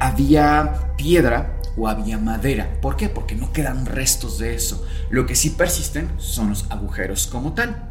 había 0.00 0.74
piedra 0.96 1.59
o 1.80 1.88
había 1.88 2.18
madera. 2.18 2.78
¿Por 2.82 2.96
qué? 2.96 3.08
Porque 3.08 3.34
no 3.34 3.52
quedan 3.52 3.86
restos 3.86 4.38
de 4.38 4.54
eso. 4.54 4.86
Lo 5.08 5.24
que 5.24 5.34
sí 5.34 5.50
persisten 5.50 6.10
son 6.18 6.50
los 6.50 6.66
agujeros 6.70 7.26
como 7.26 7.54
tal. 7.54 7.90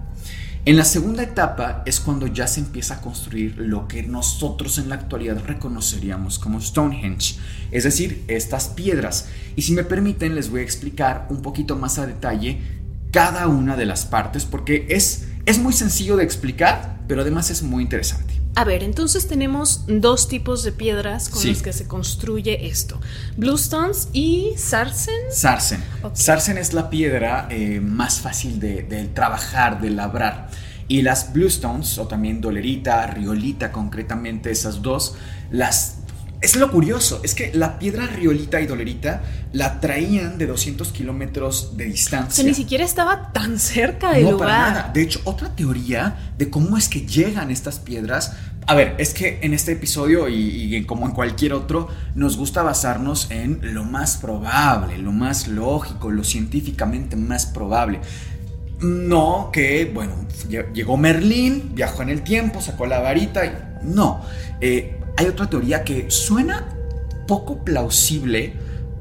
En 0.66 0.76
la 0.76 0.86
segunda 0.86 1.24
etapa 1.24 1.82
es 1.86 2.00
cuando 2.00 2.28
ya 2.28 2.46
se 2.46 2.60
empieza 2.60 2.96
a 2.96 3.02
construir 3.02 3.58
lo 3.58 3.88
que 3.88 4.04
nosotros 4.04 4.78
en 4.78 4.90
la 4.90 4.96
actualidad 4.96 5.42
reconoceríamos 5.44 6.38
como 6.38 6.62
Stonehenge, 6.62 7.40
es 7.72 7.86
decir, 7.86 8.24
estas 8.28 8.68
piedras. 8.68 9.30
Y 9.56 9.64
si 9.64 9.74
me 9.74 9.84
permiten, 9.84 10.36
les 10.36 10.52
voy 10.52 10.60
a 10.60 10.64
explicar 10.64 11.26
un 11.30 11.42
poquito 11.42 11.76
más 11.76 11.98
a 11.98 12.06
detalle 12.06 12.62
cada 13.12 13.48
una 13.48 13.76
de 13.76 13.86
las 13.86 14.06
partes 14.06 14.46
porque 14.46 14.86
es, 14.90 15.30
es 15.46 15.58
muy 15.58 15.74
sencillo 15.74 16.18
de 16.18 16.26
explicar, 16.26 17.00
pero 17.08 17.22
además 17.22 17.50
es 17.50 17.64
muy 17.64 17.82
interesante. 17.82 18.39
A 18.60 18.66
ver, 18.66 18.84
entonces 18.84 19.26
tenemos 19.26 19.86
dos 19.88 20.28
tipos 20.28 20.64
de 20.64 20.74
piedras 20.74 21.30
con 21.30 21.48
los 21.48 21.64
que 21.64 21.72
se 21.72 21.88
construye 21.88 22.68
esto. 22.68 23.00
Bluestones 23.38 24.10
y 24.12 24.52
sarsen. 24.58 25.16
Sarsen. 25.32 25.82
Sarsen 26.12 26.58
es 26.58 26.74
la 26.74 26.90
piedra 26.90 27.48
eh, 27.50 27.80
más 27.80 28.20
fácil 28.20 28.60
de, 28.60 28.84
de, 28.84 29.06
trabajar, 29.06 29.80
de 29.80 29.92
labrar. 29.92 30.50
Y 30.90 31.04
las 31.04 31.32
bluestones, 31.32 31.98
o 32.00 32.08
también 32.10 32.42
dolerita, 32.42 33.08
riolita 33.08 33.72
concretamente, 33.72 34.52
esas 34.52 34.82
dos, 34.82 35.16
las 35.52 35.99
es 36.42 36.56
lo 36.56 36.72
curioso, 36.72 37.20
es 37.24 37.36
que 37.36 37.52
la 37.54 37.80
piedra 37.80 38.08
riolita 38.08 38.62
y 38.62 38.66
dolerita 38.66 39.24
la 39.52 39.82
traían 39.82 40.38
de 40.38 40.48
200 40.48 40.92
kilómetros 40.94 41.76
de 41.76 41.86
distancia. 41.86 42.32
O 42.32 42.36
sea, 42.36 42.46
ni 42.46 42.54
siquiera 42.54 42.86
estaba 42.86 43.34
tan 43.34 43.60
cerca 43.60 44.14
del 44.14 44.24
no, 44.24 44.32
lugar. 44.32 44.48
Para 44.48 44.70
nada. 44.70 44.92
De 44.94 45.02
hecho, 45.02 45.20
otra 45.26 45.54
teoría 45.54 46.32
de 46.38 46.50
cómo 46.50 46.78
es 46.78 46.88
que 46.88 47.02
llegan 47.02 47.52
estas 47.52 47.80
piedras. 47.80 48.34
A 48.68 48.74
ver, 48.74 48.96
es 49.00 49.14
que 49.14 49.40
en 49.42 49.54
este 49.54 49.74
episodio 49.74 50.30
y, 50.30 50.86
como 50.86 51.08
en 51.08 51.12
cualquier 51.12 51.54
otro, 51.54 51.90
nos 52.16 52.38
gusta 52.38 52.64
basarnos 52.64 53.30
en 53.32 53.60
lo 53.74 53.84
más 53.84 54.16
probable, 54.18 54.98
lo 54.98 55.12
más 55.12 55.48
lógico, 55.48 56.10
lo 56.10 56.24
científicamente 56.24 57.18
más 57.18 57.48
probable. 57.48 58.00
No 58.80 59.50
que, 59.52 59.92
bueno, 59.94 60.14
llegó 60.74 60.96
Merlín, 60.96 61.72
viajó 61.74 62.02
en 62.04 62.10
el 62.10 62.22
tiempo, 62.22 62.62
sacó 62.62 62.86
la 62.86 63.00
varita 63.00 63.46
y. 63.46 63.52
No. 63.84 64.22
Eh, 64.62 64.99
hay 65.20 65.28
otra 65.28 65.50
teoría 65.50 65.84
que 65.84 66.10
suena 66.10 66.64
poco 67.28 67.66
plausible, 67.66 68.54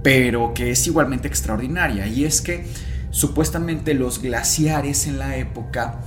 pero 0.02 0.52
que 0.52 0.72
es 0.72 0.84
igualmente 0.88 1.28
extraordinaria, 1.28 2.08
y 2.08 2.24
es 2.24 2.40
que 2.40 2.66
supuestamente 3.10 3.94
los 3.94 4.20
glaciares 4.20 5.06
en 5.06 5.20
la 5.20 5.36
época 5.36 6.00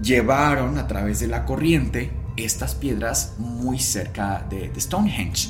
llevaron 0.00 0.78
a 0.78 0.86
través 0.86 1.18
de 1.18 1.26
la 1.26 1.46
corriente 1.46 2.12
estas 2.36 2.76
piedras 2.76 3.34
muy 3.38 3.80
cerca 3.80 4.46
de, 4.48 4.70
Stonehenge. 4.78 5.48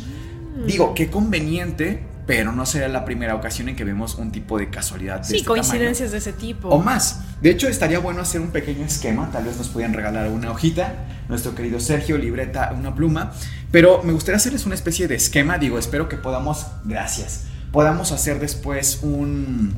Mm. 0.56 0.64
Digo, 0.64 0.94
qué 0.94 1.10
conveniente 1.10 2.02
pero 2.30 2.52
no 2.52 2.64
será 2.64 2.86
la 2.86 3.04
primera 3.04 3.34
ocasión 3.34 3.68
en 3.70 3.74
que 3.74 3.82
vemos 3.82 4.14
un 4.14 4.30
tipo 4.30 4.56
de 4.56 4.70
casualidad 4.70 5.18
de 5.18 5.24
sí, 5.24 5.36
este 5.38 5.48
coincidencias 5.48 6.12
de 6.12 6.18
ese 6.18 6.32
tipo. 6.32 6.68
O 6.68 6.78
más. 6.78 7.22
De 7.42 7.50
hecho, 7.50 7.66
estaría 7.66 7.98
bueno 7.98 8.20
hacer 8.20 8.40
un 8.40 8.50
pequeño 8.50 8.84
esquema. 8.84 9.28
Tal 9.32 9.46
vez 9.46 9.56
nos 9.56 9.68
puedan 9.68 9.92
regalar 9.92 10.28
una 10.28 10.52
hojita, 10.52 10.94
nuestro 11.28 11.56
querido 11.56 11.80
Sergio, 11.80 12.16
libreta, 12.16 12.72
una 12.78 12.94
pluma. 12.94 13.32
Pero 13.70 14.02
me 14.02 14.12
gustaría 14.12 14.36
hacerles 14.36 14.66
una 14.66 14.74
especie 14.74 15.06
de 15.08 15.14
esquema. 15.14 15.58
Digo, 15.58 15.78
espero 15.78 16.08
que 16.08 16.16
podamos, 16.16 16.66
gracias, 16.84 17.44
podamos 17.72 18.12
hacer 18.12 18.40
después 18.40 19.00
un, 19.02 19.74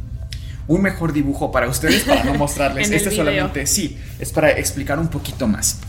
un 0.66 0.82
mejor 0.82 1.12
dibujo 1.12 1.52
para 1.52 1.68
ustedes, 1.68 2.04
para 2.04 2.24
no 2.24 2.34
mostrarles. 2.38 2.90
este 2.90 3.10
solamente, 3.10 3.66
sí, 3.66 3.98
es 4.18 4.32
para 4.32 4.50
explicar 4.50 4.98
un 4.98 5.08
poquito 5.08 5.46
más. 5.46 5.80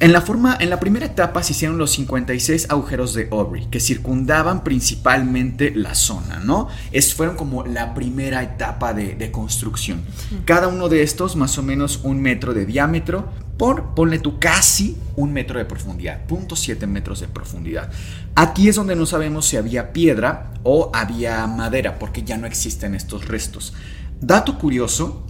En 0.00 0.14
la, 0.14 0.22
forma, 0.22 0.56
en 0.58 0.70
la 0.70 0.80
primera 0.80 1.04
etapa 1.04 1.42
se 1.42 1.52
hicieron 1.52 1.76
los 1.76 1.90
56 1.90 2.70
agujeros 2.70 3.12
de 3.12 3.28
Aubrey, 3.30 3.66
que 3.66 3.80
circundaban 3.80 4.64
principalmente 4.64 5.72
la 5.74 5.94
zona, 5.94 6.40
¿no? 6.42 6.68
Es, 6.90 7.14
fueron 7.14 7.36
como 7.36 7.66
la 7.66 7.92
primera 7.92 8.42
etapa 8.42 8.94
de, 8.94 9.30
construcción. 9.30 10.00
Cada 10.46 10.68
uno 10.68 10.88
de 10.88 11.02
estos 11.02 11.36
más 11.36 11.58
o 11.58 11.62
menos 11.62 12.00
un 12.02 12.22
metro 12.22 12.54
de 12.54 12.64
diámetro, 12.64 13.30
por, 13.60 13.94
ponle 13.94 14.18
tú, 14.18 14.38
casi 14.38 14.96
un 15.16 15.34
metro 15.34 15.58
de 15.58 15.66
profundidad, 15.66 16.26
0.7 16.26 16.86
metros 16.86 17.20
de 17.20 17.28
profundidad. 17.28 17.90
Aquí 18.34 18.70
es 18.70 18.76
donde 18.76 18.96
no 18.96 19.04
sabemos 19.04 19.44
si 19.44 19.58
había 19.58 19.92
piedra 19.92 20.54
o 20.62 20.90
había 20.94 21.46
madera, 21.46 21.98
porque 21.98 22.22
ya 22.22 22.38
no 22.38 22.46
existen 22.46 22.94
estos 22.94 23.28
restos. 23.28 23.74
Dato 24.18 24.58
curioso, 24.58 25.26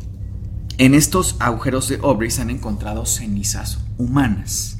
en 0.78 0.94
estos 0.94 1.34
agujeros 1.40 1.88
de 1.88 1.98
Aubrey 2.04 2.30
se 2.30 2.42
han 2.42 2.50
encontrado 2.50 3.04
cenizas 3.04 3.80
humanas. 3.98 4.78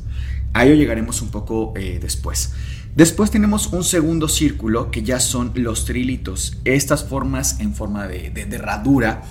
A 0.52 0.64
ello 0.64 0.76
llegaremos 0.76 1.20
un 1.20 1.30
poco 1.30 1.74
eh, 1.74 1.98
después. 2.00 2.52
Después 2.94 3.32
tenemos 3.32 3.72
un 3.72 3.82
segundo 3.82 4.28
círculo 4.28 4.92
que 4.92 5.02
ya 5.02 5.18
son 5.18 5.50
los 5.56 5.86
trilitos, 5.86 6.56
estas 6.64 7.02
formas 7.02 7.58
en 7.58 7.74
forma 7.74 8.06
de, 8.06 8.30
de, 8.30 8.42
herradura 8.42 9.22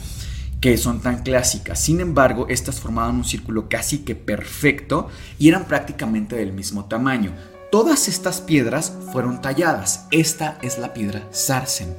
que 0.61 0.77
son 0.77 1.01
tan 1.01 1.23
clásicas. 1.23 1.79
Sin 1.79 1.99
embargo, 1.99 2.47
estas 2.49 2.79
formaban 2.79 3.15
un 3.15 3.25
círculo 3.25 3.69
casi 3.69 3.99
que 3.99 4.15
perfecto 4.15 5.07
y 5.37 5.49
eran 5.49 5.65
prácticamente 5.65 6.35
del 6.35 6.53
mismo 6.53 6.85
tamaño. 6.85 7.33
Todas 7.71 8.07
estas 8.07 8.41
piedras 8.41 8.93
fueron 9.11 9.41
talladas. 9.41 10.07
Esta 10.11 10.57
es 10.61 10.79
la 10.79 10.93
piedra 10.93 11.27
Sarsen. 11.31 11.95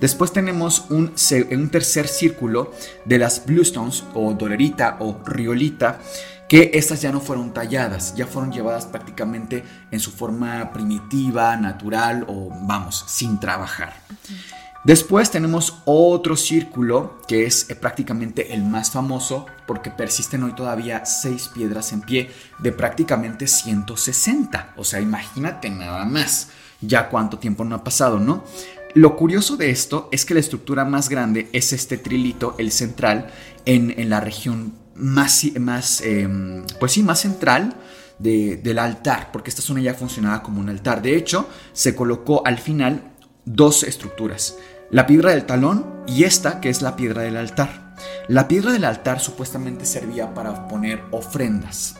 Después 0.00 0.32
tenemos 0.32 0.86
un, 0.90 1.12
un 1.52 1.68
tercer 1.70 2.08
círculo 2.08 2.72
de 3.04 3.18
las 3.18 3.46
bluestones 3.46 4.04
o 4.14 4.34
dolerita 4.34 4.96
o 4.98 5.20
riolita 5.24 6.00
que 6.48 6.72
estas 6.74 7.00
ya 7.00 7.12
no 7.12 7.20
fueron 7.20 7.54
talladas, 7.54 8.14
ya 8.14 8.26
fueron 8.26 8.52
llevadas 8.52 8.84
prácticamente 8.84 9.64
en 9.90 10.00
su 10.00 10.10
forma 10.10 10.72
primitiva, 10.72 11.56
natural 11.56 12.26
o 12.28 12.50
vamos, 12.66 13.04
sin 13.06 13.40
trabajar. 13.40 13.94
Después 14.84 15.30
tenemos 15.30 15.78
otro 15.84 16.36
círculo 16.36 17.20
que 17.28 17.46
es 17.46 17.70
eh, 17.70 17.76
prácticamente 17.76 18.52
el 18.52 18.64
más 18.64 18.90
famoso 18.90 19.46
porque 19.64 19.90
persisten 19.90 20.42
hoy 20.42 20.54
todavía 20.54 21.06
seis 21.06 21.48
piedras 21.48 21.92
en 21.92 22.00
pie 22.00 22.30
de 22.58 22.72
prácticamente 22.72 23.46
160. 23.46 24.74
O 24.76 24.82
sea, 24.82 25.00
imagínate 25.00 25.70
nada 25.70 26.04
más 26.04 26.48
ya 26.80 27.08
cuánto 27.08 27.38
tiempo 27.38 27.64
no 27.64 27.76
ha 27.76 27.84
pasado, 27.84 28.18
¿no? 28.18 28.42
Lo 28.94 29.16
curioso 29.16 29.56
de 29.56 29.70
esto 29.70 30.08
es 30.10 30.24
que 30.24 30.34
la 30.34 30.40
estructura 30.40 30.84
más 30.84 31.08
grande 31.08 31.48
es 31.52 31.72
este 31.72 31.96
trilito, 31.96 32.56
el 32.58 32.72
central, 32.72 33.30
en, 33.64 34.10
la 34.10 34.20
región 34.20 34.74
más, 34.96 35.44
más 35.60 36.02
em, 36.02 36.66
pues 36.78 36.92
sí, 36.92 37.02
más 37.02 37.20
central 37.20 37.76
del 38.18 38.78
altar, 38.78 39.30
porque 39.32 39.50
esta 39.50 39.62
zona 39.62 39.80
ya 39.80 39.94
funcionaba 39.94 40.42
como 40.42 40.60
un 40.60 40.68
altar. 40.68 41.00
De 41.00 41.16
hecho, 41.16 41.48
se 41.72 41.94
colocó 41.94 42.42
al 42.44 42.58
final 42.58 43.12
dos 43.44 43.82
estructuras 43.82 44.56
la 44.92 45.06
piedra 45.06 45.30
del 45.30 45.46
talón 45.46 45.86
y 46.06 46.24
esta 46.24 46.60
que 46.60 46.68
es 46.68 46.82
la 46.82 46.96
piedra 46.96 47.22
del 47.22 47.38
altar. 47.38 47.94
La 48.28 48.46
piedra 48.46 48.72
del 48.72 48.84
altar 48.84 49.20
supuestamente 49.20 49.86
servía 49.86 50.34
para 50.34 50.68
poner 50.68 51.02
ofrendas. 51.10 51.96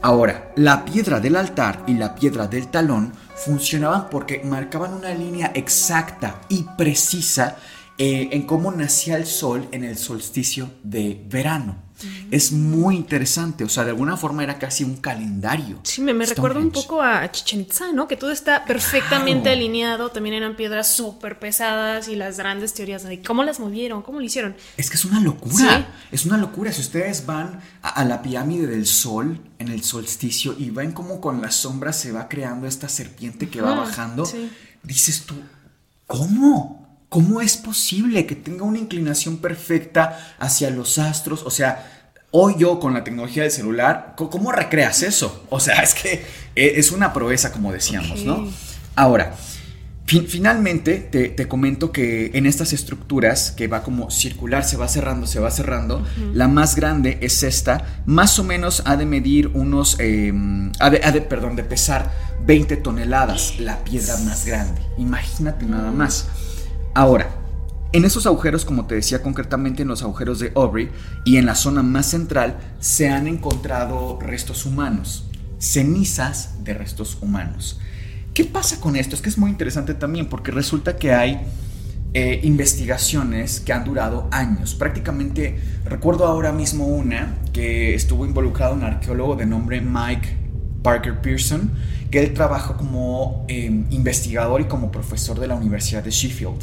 Ahora, 0.00 0.52
la 0.56 0.84
piedra 0.84 1.18
del 1.18 1.34
altar 1.34 1.82
y 1.86 1.94
la 1.94 2.14
piedra 2.14 2.46
del 2.46 2.68
talón 2.68 3.12
funcionaban 3.34 4.08
porque 4.08 4.40
marcaban 4.44 4.94
una 4.94 5.12
línea 5.12 5.50
exacta 5.54 6.40
y 6.48 6.64
precisa 6.78 7.56
eh, 7.98 8.28
en 8.30 8.42
cómo 8.42 8.70
nacía 8.70 9.16
el 9.16 9.26
sol 9.26 9.66
en 9.72 9.82
el 9.82 9.98
solsticio 9.98 10.70
de 10.84 11.24
verano. 11.28 11.76
Es 12.30 12.52
muy 12.52 12.96
interesante, 12.96 13.64
o 13.64 13.68
sea, 13.68 13.84
de 13.84 13.90
alguna 13.90 14.16
forma 14.16 14.42
era 14.42 14.58
casi 14.58 14.84
un 14.84 14.96
calendario. 14.96 15.80
Sí, 15.82 16.00
me, 16.00 16.14
me 16.14 16.26
recuerda 16.26 16.60
un 16.60 16.70
poco 16.70 17.02
a 17.02 17.30
Chichen 17.30 17.60
Itza, 17.60 17.92
¿no? 17.92 18.08
Que 18.08 18.16
todo 18.16 18.30
está 18.30 18.64
perfectamente 18.64 19.50
alineado, 19.50 20.10
también 20.10 20.34
eran 20.34 20.56
piedras 20.56 20.94
súper 20.94 21.38
pesadas 21.38 22.08
y 22.08 22.16
las 22.16 22.38
grandes 22.38 22.74
teorías 22.74 23.02
de 23.02 23.22
cómo 23.22 23.44
las 23.44 23.60
movieron, 23.60 24.02
cómo 24.02 24.18
lo 24.18 24.24
hicieron. 24.24 24.54
Es 24.76 24.90
que 24.90 24.96
es 24.96 25.04
una 25.04 25.20
locura, 25.20 25.86
es 26.10 26.24
una 26.26 26.36
locura. 26.36 26.72
Si 26.72 26.80
ustedes 26.80 27.26
van 27.26 27.60
a, 27.82 28.04
la 28.04 28.22
pirámide 28.22 28.66
del 28.66 28.86
sol 28.86 29.40
en 29.58 29.68
el 29.68 29.82
solsticio 29.82 30.54
y 30.58 30.70
ven 30.70 30.92
cómo 30.92 31.20
con 31.20 31.40
la 31.40 31.50
sombra 31.50 31.92
se 31.92 32.12
va 32.12 32.28
creando 32.28 32.66
esta 32.66 32.88
serpiente 32.88 33.48
que 33.48 33.60
va 33.60 33.74
bajando, 33.74 34.28
dices 34.82 35.24
tú, 35.24 35.34
¿cómo? 36.06 36.81
¿Cómo 37.12 37.42
es 37.42 37.58
posible 37.58 38.24
que 38.24 38.34
tenga 38.34 38.64
una 38.64 38.78
inclinación 38.78 39.36
perfecta 39.36 40.34
hacia 40.38 40.70
los 40.70 40.98
astros? 40.98 41.42
O 41.44 41.50
sea, 41.50 42.08
hoy 42.30 42.54
yo 42.56 42.80
con 42.80 42.94
la 42.94 43.04
tecnología 43.04 43.42
del 43.42 43.52
celular, 43.52 44.14
¿cómo 44.16 44.50
recreas 44.50 45.02
eso? 45.02 45.44
O 45.50 45.60
sea, 45.60 45.82
es 45.82 45.92
que 45.92 46.24
eh, 46.56 46.72
es 46.76 46.90
una 46.90 47.12
proeza, 47.12 47.52
como 47.52 47.70
decíamos, 47.70 48.24
¿no? 48.24 48.48
Ahora, 48.94 49.34
finalmente 50.06 51.00
te, 51.00 51.48
comento 51.48 51.92
que 51.92 52.30
en 52.32 52.46
estas 52.46 52.72
estructuras, 52.72 53.50
que 53.50 53.68
va 53.68 53.82
como 53.82 54.10
circular, 54.10 54.64
se 54.64 54.78
va 54.78 54.88
cerrando, 54.88 55.26
se 55.26 55.38
va 55.38 55.50
cerrando, 55.50 56.02
la 56.32 56.48
más 56.48 56.76
grande 56.76 57.18
es 57.20 57.42
esta, 57.42 58.02
más 58.06 58.38
o 58.38 58.44
menos 58.44 58.84
ha 58.86 58.96
de 58.96 59.04
medir 59.04 59.48
unos, 59.48 60.00
em, 60.00 60.72
ha, 60.80 60.88
de, 60.88 61.20
perdón, 61.20 61.56
de 61.56 61.64
pesar 61.64 62.10
20 62.46 62.78
toneladas 62.78 63.58
la 63.58 63.84
piedra 63.84 64.16
más 64.24 64.46
grande. 64.46 64.80
Imagínate 64.96 65.66
nada 65.66 65.90
más. 65.90 66.26
Ahora, 66.94 67.30
en 67.92 68.04
esos 68.04 68.26
agujeros, 68.26 68.64
como 68.64 68.86
te 68.86 68.94
decía 68.94 69.22
concretamente 69.22 69.82
en 69.82 69.88
los 69.88 70.02
agujeros 70.02 70.38
de 70.38 70.52
Aubrey 70.54 70.90
y 71.24 71.36
en 71.36 71.46
la 71.46 71.54
zona 71.54 71.82
más 71.82 72.06
central, 72.06 72.58
se 72.80 73.08
han 73.08 73.26
encontrado 73.26 74.18
restos 74.20 74.66
humanos, 74.66 75.26
cenizas 75.58 76.64
de 76.64 76.74
restos 76.74 77.18
humanos. 77.20 77.80
¿Qué 78.34 78.44
pasa 78.44 78.80
con 78.80 78.96
esto? 78.96 79.14
Es 79.14 79.22
que 79.22 79.28
es 79.28 79.36
muy 79.36 79.50
interesante 79.50 79.94
también 79.94 80.26
porque 80.26 80.50
resulta 80.50 80.96
que 80.96 81.12
hay 81.12 81.40
eh, 82.14 82.40
investigaciones 82.44 83.60
que 83.60 83.72
han 83.72 83.84
durado 83.84 84.28
años. 84.30 84.74
Prácticamente 84.74 85.58
recuerdo 85.84 86.26
ahora 86.26 86.52
mismo 86.52 86.86
una 86.86 87.38
que 87.52 87.94
estuvo 87.94 88.26
involucrado 88.26 88.74
un 88.74 88.84
arqueólogo 88.84 89.36
de 89.36 89.46
nombre 89.46 89.80
Mike 89.80 90.42
Parker 90.82 91.20
Pearson, 91.20 91.70
que 92.10 92.20
él 92.20 92.34
trabajó 92.34 92.76
como 92.76 93.44
em, 93.48 93.86
investigador 93.90 94.60
y 94.60 94.64
como 94.64 94.90
profesor 94.90 95.38
de 95.38 95.46
la 95.46 95.54
Universidad 95.54 96.02
de 96.02 96.10
Sheffield. 96.10 96.62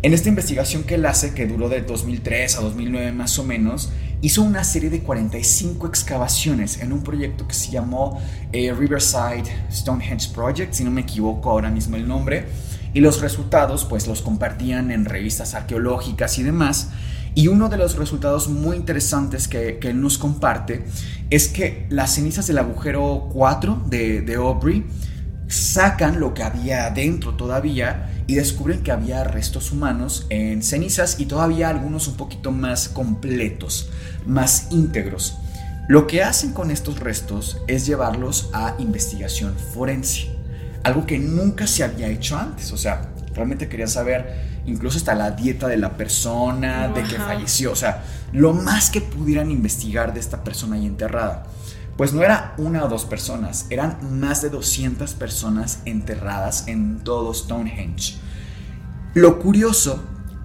En 0.00 0.14
esta 0.14 0.28
investigación 0.28 0.84
que 0.84 0.94
él 0.94 1.06
hace, 1.06 1.34
que 1.34 1.48
duró 1.48 1.68
de 1.68 1.82
2003 1.82 2.58
a 2.58 2.60
2009 2.60 3.10
más 3.10 3.36
o 3.40 3.44
menos, 3.44 3.90
hizo 4.22 4.42
una 4.42 4.62
serie 4.62 4.90
de 4.90 5.00
45 5.00 5.88
excavaciones 5.88 6.80
en 6.80 6.92
un 6.92 7.02
proyecto 7.02 7.48
que 7.48 7.54
se 7.54 7.72
llamó 7.72 8.20
eh, 8.52 8.72
Riverside 8.72 9.42
Stonehenge 9.72 10.32
Project, 10.32 10.74
si 10.74 10.84
no 10.84 10.92
me 10.92 11.00
equivoco 11.00 11.50
ahora 11.50 11.68
mismo 11.68 11.96
el 11.96 12.06
nombre, 12.06 12.46
y 12.94 13.00
los 13.00 13.20
resultados 13.20 13.84
pues 13.86 14.06
los 14.06 14.22
compartían 14.22 14.92
en 14.92 15.04
revistas 15.04 15.54
arqueológicas 15.54 16.38
y 16.38 16.44
demás. 16.44 16.90
Y 17.34 17.48
uno 17.48 17.68
de 17.68 17.76
los 17.76 17.96
resultados 17.96 18.48
muy 18.48 18.76
interesantes 18.76 19.48
que, 19.48 19.80
él 19.82 20.00
nos 20.00 20.16
comparte 20.16 20.84
es 21.28 21.48
que 21.48 21.86
las 21.90 22.14
cenizas 22.14 22.46
del 22.46 22.58
agujero 22.58 23.28
4 23.32 23.82
de, 23.86 24.20
de 24.22 24.34
Aubrey 24.36 24.84
sacan 25.48 26.20
lo 26.20 26.34
que 26.34 26.44
había 26.44 26.88
dentro 26.90 27.34
todavía 27.34 28.17
y 28.28 28.34
descubren 28.34 28.82
que 28.82 28.92
había 28.92 29.24
restos 29.24 29.72
humanos 29.72 30.26
en 30.28 30.62
cenizas 30.62 31.18
y 31.18 31.24
todavía 31.26 31.70
algunos 31.70 32.06
un 32.08 32.16
poquito 32.16 32.52
más 32.52 32.88
completos, 32.88 33.88
más 34.26 34.68
íntegros. 34.70 35.38
Lo 35.88 36.06
que 36.06 36.22
hacen 36.22 36.52
con 36.52 36.70
estos 36.70 37.00
restos 37.00 37.56
es 37.66 37.86
llevarlos 37.86 38.50
a 38.52 38.76
investigación 38.78 39.56
forense, 39.72 40.28
algo 40.84 41.06
que 41.06 41.18
nunca 41.18 41.66
se 41.66 41.82
había 41.82 42.08
hecho 42.08 42.36
antes, 42.38 42.70
o 42.72 42.76
sea, 42.76 43.08
realmente 43.34 43.66
quería 43.66 43.86
saber 43.86 44.60
incluso 44.66 44.98
hasta 44.98 45.14
la 45.14 45.30
dieta 45.30 45.66
de 45.66 45.78
la 45.78 45.96
persona, 45.96 46.88
de 46.88 47.02
que 47.04 47.16
falleció, 47.16 47.72
o 47.72 47.76
sea, 47.76 48.04
lo 48.32 48.52
más 48.52 48.90
que 48.90 49.00
pudieran 49.00 49.50
investigar 49.50 50.12
de 50.12 50.20
esta 50.20 50.44
persona 50.44 50.76
ahí 50.76 50.84
enterrada. 50.84 51.46
Pues 51.98 52.12
no 52.12 52.22
era 52.22 52.54
una 52.58 52.84
o 52.84 52.88
dos 52.88 53.04
personas, 53.04 53.66
eran 53.70 54.20
más 54.20 54.40
de 54.40 54.50
200 54.50 55.14
personas 55.14 55.80
enterradas 55.84 56.68
en 56.68 57.00
todo 57.00 57.34
Stonehenge. 57.34 58.18
Lo 59.14 59.40
curioso 59.40 60.00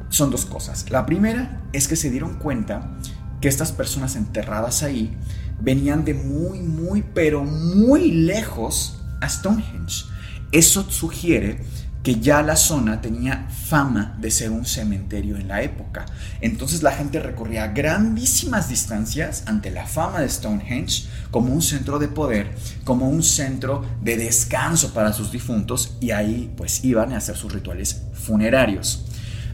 son 0.09 0.31
dos 0.31 0.47
cosas. 0.47 0.89
La 0.89 1.05
primera 1.05 1.61
es 1.71 1.87
que 1.87 1.95
se 1.95 2.09
dieron 2.09 2.39
cuenta 2.39 2.97
que 3.39 3.49
estas 3.49 3.71
personas 3.71 4.15
enterradas 4.15 4.81
ahí 4.81 5.15
venían 5.61 6.03
de 6.05 6.15
muy, 6.15 6.57
muy, 6.61 7.03
pero 7.13 7.43
muy 7.43 8.09
lejos 8.09 8.97
a 9.21 9.29
Stonehenge. 9.29 10.05
Eso 10.51 10.89
sugiere 10.89 11.59
que 12.03 12.19
ya 12.19 12.41
la 12.41 12.57
zona 12.57 13.01
tenía 13.01 13.47
fama 13.49 14.15
de 14.19 14.29
ser 14.29 14.51
un 14.51 14.65
cementerio 14.65 15.37
en 15.37 15.47
la 15.47 15.61
época. 15.61 16.05
Entonces 16.41 16.83
la 16.83 16.91
gente 16.91 17.19
recorría 17.19 17.67
grandísimas 17.67 18.67
distancias 18.67 19.43
ante 19.45 19.71
la 19.71 19.87
fama 19.87 20.19
de 20.19 20.29
Stonehenge 20.29 21.07
como 21.31 21.53
un 21.53 21.61
centro 21.61 21.99
de 21.99 22.09
poder, 22.09 22.53
como 22.83 23.09
un 23.09 23.23
centro 23.23 23.85
de 24.01 24.17
descanso 24.17 24.93
para 24.93 25.13
sus 25.13 25.31
difuntos 25.31 25.95
y 26.01 26.11
ahí 26.11 26.53
pues 26.57 26.83
iban 26.83 27.13
a 27.13 27.17
hacer 27.17 27.37
sus 27.37 27.53
rituales 27.53 28.01
funerarios. 28.13 29.05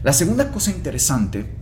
La 0.02 0.12
segunda 0.12 0.50
cosa 0.50 0.72
interesante 0.72 1.54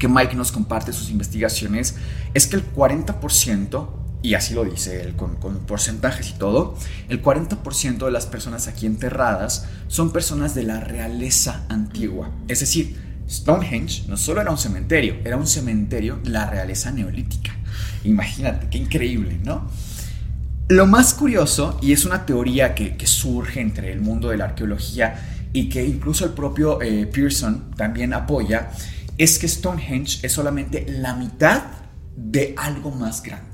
que 0.00 0.08
Mike 0.08 0.34
nos 0.34 0.50
comparte 0.50 0.92
sus 0.92 1.10
investigaciones 1.10 1.94
es 2.34 2.46
que 2.48 2.56
el 2.56 2.72
40% 2.74 3.88
y 4.22 4.34
así 4.34 4.54
lo 4.54 4.64
dice 4.64 5.02
él 5.02 5.14
con, 5.14 5.36
porcentajes 5.66 6.30
y 6.30 6.32
todo, 6.34 6.76
el 7.08 7.22
40% 7.22 8.04
de 8.04 8.10
las 8.10 8.26
personas 8.26 8.66
aquí 8.66 8.86
enterradas 8.86 9.66
son 9.86 10.12
personas 10.12 10.54
de 10.54 10.64
la 10.64 10.80
realeza 10.80 11.64
antigua. 11.68 12.30
Es 12.48 12.60
decir, 12.60 12.96
Stonehenge 13.28 14.04
no 14.08 14.16
solo 14.16 14.40
era 14.40 14.50
un 14.50 14.58
cementerio, 14.58 15.16
era 15.24 15.36
un 15.36 15.46
cementerio 15.46 16.18
de 16.22 16.30
la 16.30 16.48
realeza 16.48 16.90
neolítica. 16.90 17.54
Imagínate, 18.04 18.68
qué 18.70 18.78
increíble, 18.78 19.38
¿no? 19.44 19.68
Lo 20.68 20.86
más 20.86 21.14
curioso, 21.14 21.78
y 21.80 21.92
es 21.92 22.04
una 22.04 22.26
teoría 22.26 22.74
que, 22.74 22.94
surge 23.06 23.60
entre 23.60 23.92
el 23.92 24.00
mundo 24.00 24.28
de 24.28 24.36
la 24.36 24.46
arqueología 24.46 25.48
y 25.52 25.68
que 25.70 25.84
incluso 25.84 26.26
el 26.26 26.32
propio 26.32 26.82
eh, 26.82 27.06
Pearson 27.06 27.70
también 27.74 28.12
apoya, 28.12 28.70
es 29.16 29.38
que 29.38 29.48
Stonehenge 29.48 30.20
es 30.22 30.32
solamente 30.32 30.84
la 30.88 31.14
mitad 31.14 31.62
de 32.16 32.54
algo 32.56 32.90
más 32.90 33.22
grande. 33.22 33.47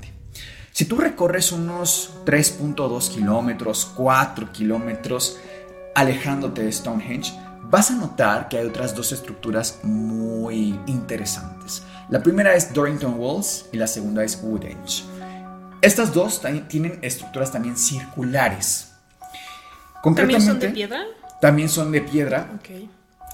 Si 0.75 0.83
tú 0.83 0.97
recorres 0.97 1.53
unos 1.53 2.11
3.2 2.25 3.09
kilómetros, 3.09 3.89
4 3.95 4.51
kilómetros 4.51 5.37
alejándote 5.95 6.63
de 6.63 6.71
Stonehenge, 6.73 7.31
vas 7.61 7.91
a 7.91 7.93
notar 7.95 8.49
que 8.49 8.57
hay 8.57 8.67
otras 8.67 8.93
dos 8.93 9.13
estructuras 9.13 9.79
muy 9.83 10.77
interesantes. 10.85 11.83
La 12.09 12.21
primera 12.21 12.55
es 12.55 12.73
Dorrington 12.73 13.17
Walls 13.17 13.67
y 13.71 13.77
la 13.77 13.87
segunda 13.87 14.25
es 14.25 14.37
Woodhenge. 14.43 15.05
Estas 15.81 16.13
dos 16.13 16.41
tienen 16.67 16.99
estructuras 17.01 17.53
también 17.53 17.77
circulares. 17.77 18.91
¿También 20.03 20.41
son 20.41 20.59
de 20.59 20.71
piedra? 20.71 21.05
También 21.39 21.69
son 21.69 21.89
de 21.93 22.01
piedra. 22.01 22.49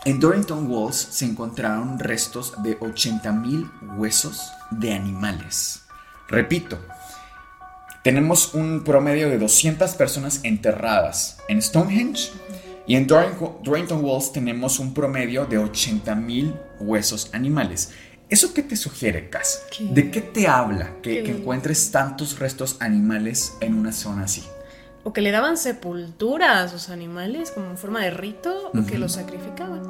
En 0.06 0.20
Dorrington 0.20 0.70
Walls 0.70 0.96
se 0.96 1.26
encontraron 1.26 1.98
restos 1.98 2.54
de 2.62 2.80
80.000 2.80 3.98
huesos 3.98 4.52
de 4.70 4.94
animales. 4.94 5.82
Repito, 6.28 6.80
tenemos 8.04 8.54
un 8.54 8.84
promedio 8.84 9.30
de 9.30 9.38
200 9.38 9.92
personas 9.96 10.40
enterradas 10.44 11.38
en 11.48 11.62
Stonehenge 11.62 12.32
Y 12.88 12.96
en 12.96 13.08
Dorrington 13.08 14.04
Walls 14.04 14.32
tenemos 14.32 14.80
un 14.80 14.94
promedio 14.94 15.46
de 15.46 15.60
80.000 15.60 16.60
huesos 16.80 17.30
animales. 17.32 17.92
¿Eso 18.28 18.54
qué 18.54 18.64
te 18.64 18.76
sugiere, 18.76 19.30
Cass? 19.30 19.64
¿De 19.80 20.10
qué 20.10 20.22
te 20.22 20.48
habla 20.48 20.96
que, 21.04 21.22
que 21.22 21.32
encuentres 21.32 21.92
tantos 21.92 22.40
restos 22.40 22.78
animales 22.80 23.54
en 23.62 23.76
una 23.76 23.92
zona 23.92 24.24
así? 24.24 24.44
O 25.04 25.14
que 25.14 25.22
le 25.22 25.32
daban 25.32 25.58
sepultura 25.58 26.62
a 26.62 26.68
sus 26.68 26.90
animales 26.90 27.52
como 27.52 27.68
en 27.68 27.78
forma 27.78 28.02
de 28.02 28.12
rito 28.12 28.72
o 28.74 28.86
que 28.86 28.98
los 28.98 29.14
sacrificaban. 29.14 29.82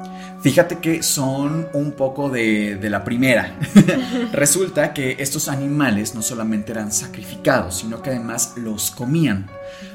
Fíjate 0.42 0.78
que 0.78 1.02
son 1.02 1.68
un 1.74 1.92
poco 1.92 2.30
de, 2.30 2.78
la 2.82 3.04
primera. 3.04 3.58
Resulta 4.32 4.92
que 4.92 5.16
estos 5.18 5.48
animales 5.48 6.14
no 6.14 6.22
solamente 6.22 6.72
eran 6.72 6.92
sacrificados, 6.92 7.78
sino 7.78 8.02
que 8.02 8.10
además 8.10 8.54
los 8.56 8.90
comían. 8.90 9.48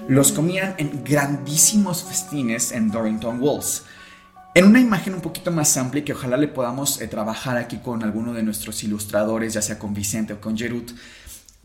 Los 0.07 0.31
comían 0.31 0.75
en 0.77 1.03
grandísimos 1.03 2.03
festines 2.03 2.71
en 2.71 2.89
Dorrington 2.89 3.41
Walls. 3.41 3.83
En 4.57 4.65
una 4.65 4.79
imagen 4.79 5.13
un 5.13 5.21
poquito 5.21 5.51
más 5.51 5.77
amplia 5.77 6.03
que 6.03 6.13
ojalá 6.13 6.35
le 6.35 6.47
podamos 6.47 6.99
eh, 6.99 7.07
trabajar 7.07 7.57
aquí 7.57 7.77
con 7.77 8.01
alguno 8.01 8.33
de 8.33 8.41
nuestros 8.41 8.83
ilustradores, 8.83 9.53
ya 9.53 9.61
sea 9.61 9.77
con 9.77 9.93
Vicente 9.93 10.33
o 10.33 10.41
con 10.41 10.57
Jerut, 10.57 10.93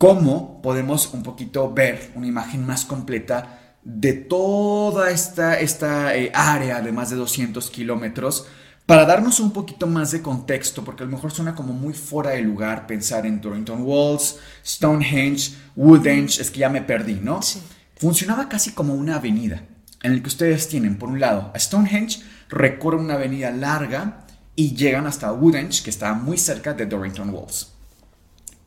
cómo 0.03 0.61
podemos 0.61 1.13
un 1.13 1.23
poquito 1.23 1.73
ver 1.73 2.11
una 2.15 2.27
imagen 2.27 2.65
más 2.65 2.83
completa 2.83 3.77
de 3.85 4.11
toda 4.11 5.09
esta, 5.09 5.57
esta 5.57 6.13
eh, 6.17 6.29
área 6.33 6.81
de 6.81 6.91
más 6.91 7.09
de 7.09 7.15
200 7.15 7.69
kilómetros 7.69 8.45
para 8.85 9.05
darnos 9.05 9.39
un 9.39 9.53
poquito 9.53 9.87
más 9.87 10.11
de 10.11 10.21
contexto, 10.21 10.83
porque 10.83 11.03
a 11.03 11.05
lo 11.05 11.13
mejor 11.13 11.31
suena 11.31 11.55
como 11.55 11.71
muy 11.71 11.93
fuera 11.93 12.31
de 12.31 12.41
lugar 12.41 12.85
pensar 12.85 13.25
en 13.25 13.39
Torrington 13.39 13.83
Walls, 13.83 14.39
Stonehenge, 14.65 15.53
Woodhenge, 15.77 16.41
es 16.41 16.51
que 16.51 16.59
ya 16.59 16.69
me 16.69 16.81
perdí, 16.81 17.21
¿no? 17.23 17.41
Sí. 17.41 17.61
Funcionaba 17.95 18.49
casi 18.49 18.71
como 18.71 18.95
una 18.95 19.15
avenida, 19.15 19.63
en 20.01 20.11
el 20.11 20.21
que 20.21 20.27
ustedes 20.27 20.67
tienen, 20.67 20.97
por 20.97 21.07
un 21.07 21.21
lado, 21.21 21.49
a 21.55 21.59
Stonehenge, 21.59 22.23
recorren 22.49 23.05
una 23.05 23.13
avenida 23.13 23.51
larga 23.51 24.25
y 24.53 24.75
llegan 24.75 25.07
hasta 25.07 25.31
Woodhenge, 25.31 25.81
que 25.81 25.91
está 25.91 26.13
muy 26.13 26.37
cerca 26.37 26.73
de 26.73 26.87
Dorrington 26.87 27.29
Walls. 27.29 27.71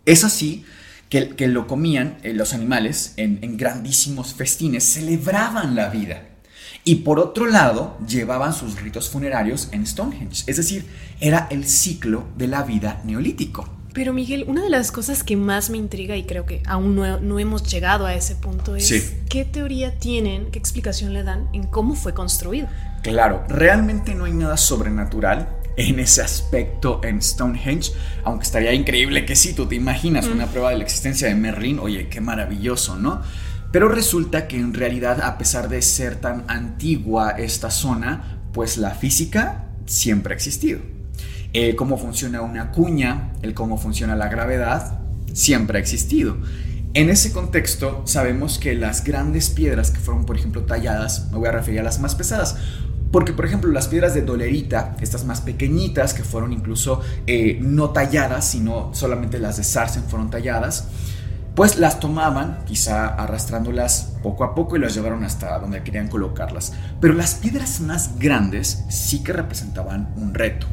Es 0.07 0.25
así 0.25 0.65
que, 1.09 1.49
lo 1.49 1.67
comían 1.67 2.19
eh, 2.23 2.33
los 2.33 2.53
animales 2.53 3.15
en, 3.17 3.39
en 3.43 3.57
grandísimos 3.57 4.35
festines, 4.35 4.85
celebraban 4.85 5.75
la 5.75 5.89
vida. 5.89 6.23
Y 6.85 6.97
por 6.97 7.19
otro 7.19 7.47
lado, 7.47 7.97
llevaban 8.07 8.53
sus 8.53 8.81
ritos 8.81 9.09
funerarios 9.11 9.69
en 9.73 9.87
Stonehenge. 9.87 10.45
Es 10.47 10.57
decir, 10.57 10.87
era 11.21 11.49
el 11.51 11.67
ciclo 11.67 12.29
de 12.37 12.47
la 12.47 12.63
vida 12.63 13.01
neolítico. 13.05 13.69
Pero 13.97 14.13
Miguel, 14.13 14.45
una 14.47 14.63
de 14.63 14.69
las 14.69 14.93
cosas 14.93 15.25
que 15.25 15.37
más 15.37 15.71
me 15.71 15.79
intriga 15.79 16.17
y 16.17 16.25
creo 16.25 16.45
que 16.45 16.63
aún 16.67 16.95
no, 16.95 17.19
no 17.19 17.39
hemos 17.39 17.63
llegado 17.63 18.05
a 18.05 18.15
ese 18.15 18.35
punto 18.37 18.77
es 18.77 19.15
qué 19.31 19.47
teoría 19.47 19.99
tienen, 19.99 20.51
qué 20.51 20.59
explicación 20.59 21.15
le 21.15 21.23
dan 21.23 21.49
en 21.55 21.67
cómo 21.67 21.95
fue 21.95 22.13
construido. 22.13 22.69
Claro, 23.03 23.45
realmente 23.49 24.15
no 24.15 24.27
hay 24.27 24.33
nada 24.33 24.59
sobrenatural 24.59 25.49
en 25.77 25.99
ese 25.99 26.23
aspecto 26.23 27.01
en 27.05 27.21
Stonehenge, 27.21 27.93
aunque 28.25 28.45
estaría 28.45 28.73
increíble 28.73 29.27
que 29.27 29.37
sí, 29.37 29.53
tú 29.53 29.67
te 29.67 29.75
imaginas 29.75 30.27
una 30.27 30.47
prueba 30.47 30.71
de 30.71 30.79
la 30.79 30.85
existencia 30.85 31.29
de 31.29 31.35
Merlin, 31.35 31.79
oye, 31.79 32.09
qué 32.09 32.21
maravilloso, 32.21 32.97
¿no? 32.97 33.23
Pero 33.73 33.89
resulta 33.89 34.49
que 34.49 34.57
en 34.57 34.73
realidad, 34.73 35.21
a 35.21 35.37
pesar 35.37 35.69
de 35.69 35.83
ser 35.83 36.17
tan 36.17 36.45
antigua 36.49 37.31
esta 37.31 37.71
zona, 37.71 38.41
pues 38.53 38.79
la 38.79 38.93
física 38.93 39.67
siempre 39.85 40.33
ha 40.33 40.37
existido. 40.37 40.81
El 41.53 41.77
cómo 41.77 41.99
funciona 41.99 42.41
una 42.41 42.71
cuña, 42.71 43.33
el 43.43 43.55
cómo 43.55 43.77
funciona 43.77 44.17
la 44.17 44.29
gravedad, 44.29 45.01
siempre 45.33 45.79
ha 45.79 45.81
existido. 45.81 46.39
En 46.95 47.11
ese 47.11 47.33
contexto, 47.33 48.03
sabemos 48.07 48.59
que 48.59 48.75
las 48.75 49.05
grandes 49.05 49.51
piedras 49.51 49.91
que 49.91 50.01
fueron, 50.01 50.25
por 50.25 50.39
ejemplo, 50.39 50.63
talladas, 50.63 51.31
me 51.31 51.37
voy 51.37 51.49
a 51.49 51.53
referir 51.53 51.81
a 51.81 51.83
las 51.83 52.01
más 52.01 52.15
pesadas, 52.15 52.57
porque, 53.11 53.33
por 53.33 53.47
ejemplo, 53.47 53.71
las 53.71 53.89
piedras 53.89 54.15
de 54.15 54.23
dolerita, 54.23 54.97
estas 55.01 55.25
más 55.25 55.41
pequeñitas, 55.41 56.13
que 56.13 56.25
fueron 56.25 56.53
incluso 56.53 57.01
eh, 57.27 57.59
no 57.61 57.91
talladas, 57.91 58.47
sino 58.49 58.91
solamente 58.95 59.39
las 59.39 59.57
de 59.57 59.65
Sarsen 59.65 60.05
fueron 60.05 60.31
talladas, 60.31 60.89
pues 61.55 61.79
las 61.79 62.01
tomaban, 62.01 62.65
quizá 62.67 63.07
arrastrándolas 63.07 64.13
poco 64.23 64.45
a 64.45 64.55
poco 64.55 64.77
y 64.77 64.79
las 64.79 64.95
llevaron 64.95 65.25
hasta 65.25 65.59
donde 65.59 65.83
querían 65.83 66.09
colocarlas. 66.09 66.75
Pero 67.01 67.15
las 67.15 67.35
piedras 67.35 67.81
más 67.81 68.19
grandes 68.19 68.85
sí 68.91 69.23
que 69.23 69.33
representaban 69.33 70.13
un 70.17 70.35
reto. 70.35 70.67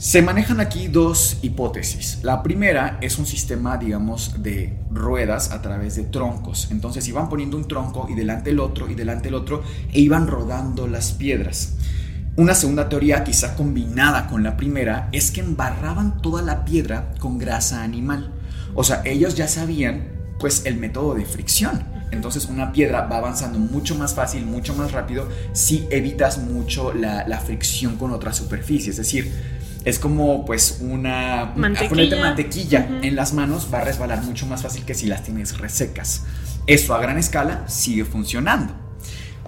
Se 0.00 0.22
manejan 0.22 0.60
aquí 0.60 0.88
dos 0.88 1.36
hipótesis. 1.42 2.20
La 2.22 2.42
primera 2.42 2.96
es 3.02 3.18
un 3.18 3.26
sistema, 3.26 3.76
digamos, 3.76 4.42
de 4.42 4.78
ruedas 4.90 5.50
a 5.50 5.60
través 5.60 5.94
de 5.94 6.04
troncos. 6.04 6.68
Entonces 6.70 7.06
iban 7.06 7.28
poniendo 7.28 7.58
un 7.58 7.68
tronco 7.68 8.08
y 8.08 8.14
delante 8.14 8.48
el 8.48 8.60
otro 8.60 8.88
y 8.88 8.94
delante 8.94 9.28
el 9.28 9.34
otro 9.34 9.62
e 9.92 10.00
iban 10.00 10.26
rodando 10.26 10.86
las 10.86 11.12
piedras. 11.12 11.74
Una 12.36 12.54
segunda 12.54 12.88
teoría, 12.88 13.24
quizá 13.24 13.54
combinada 13.56 14.26
con 14.26 14.42
la 14.42 14.56
primera, 14.56 15.10
es 15.12 15.30
que 15.30 15.40
embarraban 15.40 16.22
toda 16.22 16.40
la 16.40 16.64
piedra 16.64 17.12
con 17.18 17.36
grasa 17.36 17.82
animal. 17.82 18.32
O 18.74 18.84
sea, 18.84 19.02
ellos 19.04 19.34
ya 19.34 19.48
sabían, 19.48 20.08
pues, 20.38 20.64
el 20.64 20.78
método 20.78 21.14
de 21.14 21.26
fricción. 21.26 21.84
Entonces 22.10 22.46
una 22.46 22.72
piedra 22.72 23.02
va 23.02 23.18
avanzando 23.18 23.58
mucho 23.58 23.94
más 23.94 24.14
fácil, 24.14 24.46
mucho 24.46 24.74
más 24.74 24.92
rápido, 24.92 25.28
si 25.52 25.86
evitas 25.90 26.38
mucho 26.38 26.94
la, 26.94 27.28
la 27.28 27.38
fricción 27.38 27.96
con 27.96 28.12
otra 28.12 28.32
superficie. 28.32 28.90
Es 28.90 28.96
decir, 28.96 29.30
es 29.84 29.98
como 29.98 30.44
pues 30.44 30.78
una 30.80 31.52
mantequilla, 31.56 32.20
mantequilla 32.20 32.88
en 33.02 33.16
las 33.16 33.32
manos 33.32 33.68
va 33.72 33.78
a 33.78 33.84
resbalar 33.84 34.22
mucho 34.22 34.46
más 34.46 34.62
fácil 34.62 34.84
que 34.84 34.94
si 34.94 35.06
las 35.06 35.22
tienes 35.22 35.58
resecas. 35.58 36.24
Eso 36.66 36.94
a 36.94 37.00
gran 37.00 37.18
escala 37.18 37.66
sigue 37.68 38.04
funcionando. 38.04 38.74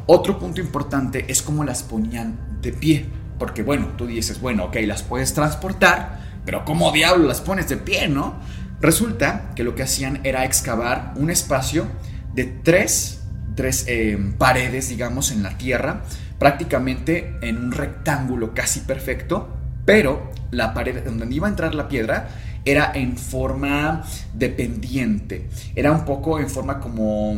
Otro 0.07 0.38
punto 0.38 0.61
importante 0.61 1.27
es 1.29 1.42
cómo 1.42 1.64
las 1.64 1.83
ponían 1.83 2.59
de 2.61 2.73
pie, 2.73 3.07
porque 3.38 3.62
bueno, 3.62 3.88
tú 3.97 4.07
dices, 4.07 4.40
bueno, 4.40 4.64
ok, 4.64 4.77
las 4.87 5.03
puedes 5.03 5.33
transportar, 5.35 6.21
pero 6.45 6.64
¿cómo 6.64 6.90
diablo 6.90 7.29
las 7.29 7.40
pones 7.40 7.68
de 7.68 7.77
pie, 7.77 8.09
no? 8.09 8.35
Resulta 8.81 9.53
que 9.55 9.62
lo 9.62 9.75
que 9.75 9.85
hacían 9.85 10.21
era 10.25 10.45
excavar 10.45 11.12
un 11.16 11.31
espacio 11.31 11.87
de 12.35 12.45
tres, 12.45 13.21
tres 13.55 13.85
eh, 13.87 14.18
paredes, 14.38 14.88
digamos, 14.88 15.31
en 15.31 15.45
la 15.45 15.57
tierra, 15.57 16.03
prácticamente 16.38 17.37
en 17.42 17.59
un 17.59 17.73
rectángulo 17.73 18.55
casi 18.55 18.81
perfecto, 18.81 19.62
pero 19.85 20.31
la 20.51 20.75
pared 20.75 21.05
donde 21.05 21.35
iba 21.35 21.47
a 21.47 21.51
entrar 21.51 21.75
la 21.75 21.88
piedra 21.88 22.29
era 22.64 22.92
en 22.95 23.16
forma 23.16 24.05
dependiente, 24.35 25.49
era 25.75 25.92
un 25.92 26.05
poco 26.05 26.38
en 26.38 26.49
forma 26.49 26.79
como, 26.79 27.35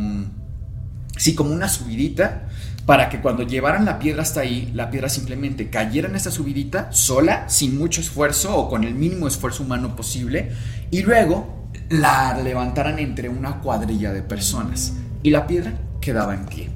sí, 1.16 1.34
como 1.34 1.52
una 1.52 1.68
subidita, 1.68 2.48
para 2.84 3.08
que 3.08 3.20
cuando 3.20 3.44
llevaran 3.44 3.86
la 3.86 3.98
piedra 3.98 4.20
hasta 4.20 4.40
ahí, 4.40 4.70
la 4.74 4.90
piedra 4.90 5.08
simplemente 5.08 5.70
cayera 5.70 6.08
en 6.08 6.16
esa 6.16 6.30
subidita 6.30 6.92
sola, 6.92 7.48
sin 7.48 7.78
mucho 7.78 8.02
esfuerzo 8.02 8.54
o 8.54 8.68
con 8.68 8.84
el 8.84 8.94
mínimo 8.94 9.26
esfuerzo 9.26 9.62
humano 9.62 9.96
posible, 9.96 10.52
y 10.90 11.02
luego 11.02 11.70
la 11.88 12.38
levantaran 12.42 12.98
entre 12.98 13.28
una 13.28 13.60
cuadrilla 13.60 14.12
de 14.12 14.22
personas 14.22 14.94
y 15.22 15.30
la 15.30 15.46
piedra 15.46 15.72
quedaba 16.00 16.34
en 16.34 16.44
pie. 16.44 16.70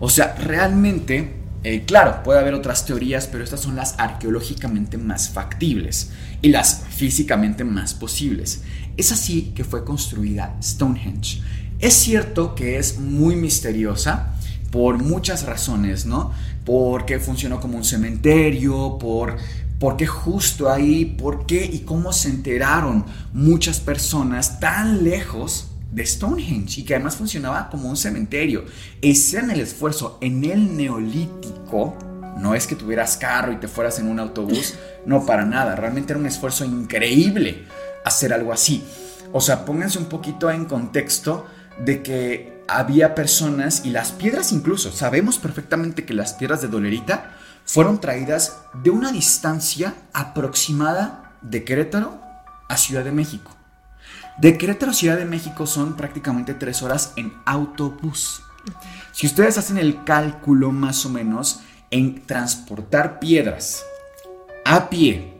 O 0.00 0.10
sea, 0.10 0.34
realmente 0.34 1.43
eh, 1.64 1.84
claro, 1.86 2.22
puede 2.22 2.40
haber 2.40 2.52
otras 2.52 2.84
teorías, 2.84 3.26
pero 3.26 3.42
estas 3.42 3.60
son 3.60 3.74
las 3.74 3.94
arqueológicamente 3.98 4.98
más 4.98 5.30
factibles 5.30 6.10
y 6.42 6.50
las 6.50 6.82
físicamente 6.90 7.64
más 7.64 7.94
posibles. 7.94 8.62
Es 8.98 9.12
así 9.12 9.52
que 9.54 9.64
fue 9.64 9.82
construida 9.82 10.56
Stonehenge. 10.62 11.40
Es 11.80 11.94
cierto 11.94 12.54
que 12.54 12.78
es 12.78 12.98
muy 12.98 13.34
misteriosa 13.34 14.34
por 14.70 15.02
muchas 15.02 15.46
razones, 15.46 16.04
¿no? 16.04 16.32
Porque 16.66 17.18
funcionó 17.18 17.60
como 17.60 17.78
un 17.78 17.84
cementerio, 17.84 18.98
por 18.98 19.38
por 19.78 19.96
qué 19.96 20.06
justo 20.06 20.70
ahí, 20.70 21.04
por 21.04 21.46
qué 21.46 21.64
y 21.64 21.80
cómo 21.80 22.12
se 22.12 22.28
enteraron 22.28 23.04
muchas 23.32 23.80
personas 23.80 24.60
tan 24.60 25.04
lejos 25.04 25.68
de 25.94 26.04
Stonehenge 26.04 26.80
y 26.80 26.84
que 26.84 26.94
además 26.94 27.16
funcionaba 27.16 27.70
como 27.70 27.88
un 27.88 27.96
cementerio. 27.96 28.64
Ese 29.00 29.38
en 29.38 29.50
el 29.50 29.60
esfuerzo 29.60 30.18
en 30.20 30.44
el 30.44 30.76
neolítico. 30.76 31.96
No 32.38 32.56
es 32.56 32.66
que 32.66 32.74
tuvieras 32.74 33.16
carro 33.16 33.52
y 33.52 33.56
te 33.56 33.68
fueras 33.68 34.00
en 34.00 34.08
un 34.08 34.18
autobús, 34.18 34.74
no 35.06 35.24
para 35.24 35.44
nada. 35.44 35.76
Realmente 35.76 36.12
era 36.12 36.20
un 36.20 36.26
esfuerzo 36.26 36.64
increíble 36.64 37.64
hacer 38.04 38.32
algo 38.32 38.52
así. 38.52 38.82
O 39.32 39.40
sea, 39.40 39.64
pónganse 39.64 39.98
un 39.98 40.06
poquito 40.06 40.50
en 40.50 40.64
contexto 40.64 41.46
de 41.78 42.02
que 42.02 42.64
había 42.66 43.14
personas 43.14 43.84
y 43.84 43.90
las 43.90 44.12
piedras 44.12 44.52
incluso, 44.52 44.90
sabemos 44.90 45.38
perfectamente 45.38 46.04
que 46.04 46.14
las 46.14 46.34
piedras 46.34 46.62
de 46.62 46.68
Dolerita 46.68 47.36
fueron 47.64 48.00
traídas 48.00 48.58
de 48.82 48.90
una 48.90 49.12
distancia 49.12 49.94
aproximada 50.12 51.36
de 51.42 51.64
Querétaro 51.64 52.20
a 52.68 52.76
Ciudad 52.76 53.04
de 53.04 53.12
México. 53.12 53.50
De 54.38 54.58
Querétaro 54.58 54.90
a 54.90 54.94
Ciudad 54.94 55.16
de 55.16 55.24
México 55.24 55.64
son 55.64 55.96
prácticamente 55.96 56.54
tres 56.54 56.82
horas 56.82 57.12
en 57.16 57.32
autobús. 57.44 58.42
Si 59.12 59.26
ustedes 59.26 59.58
hacen 59.58 59.78
el 59.78 60.02
cálculo 60.02 60.72
más 60.72 61.06
o 61.06 61.08
menos 61.08 61.60
en 61.90 62.26
transportar 62.26 63.20
piedras 63.20 63.84
a 64.64 64.90
pie 64.90 65.34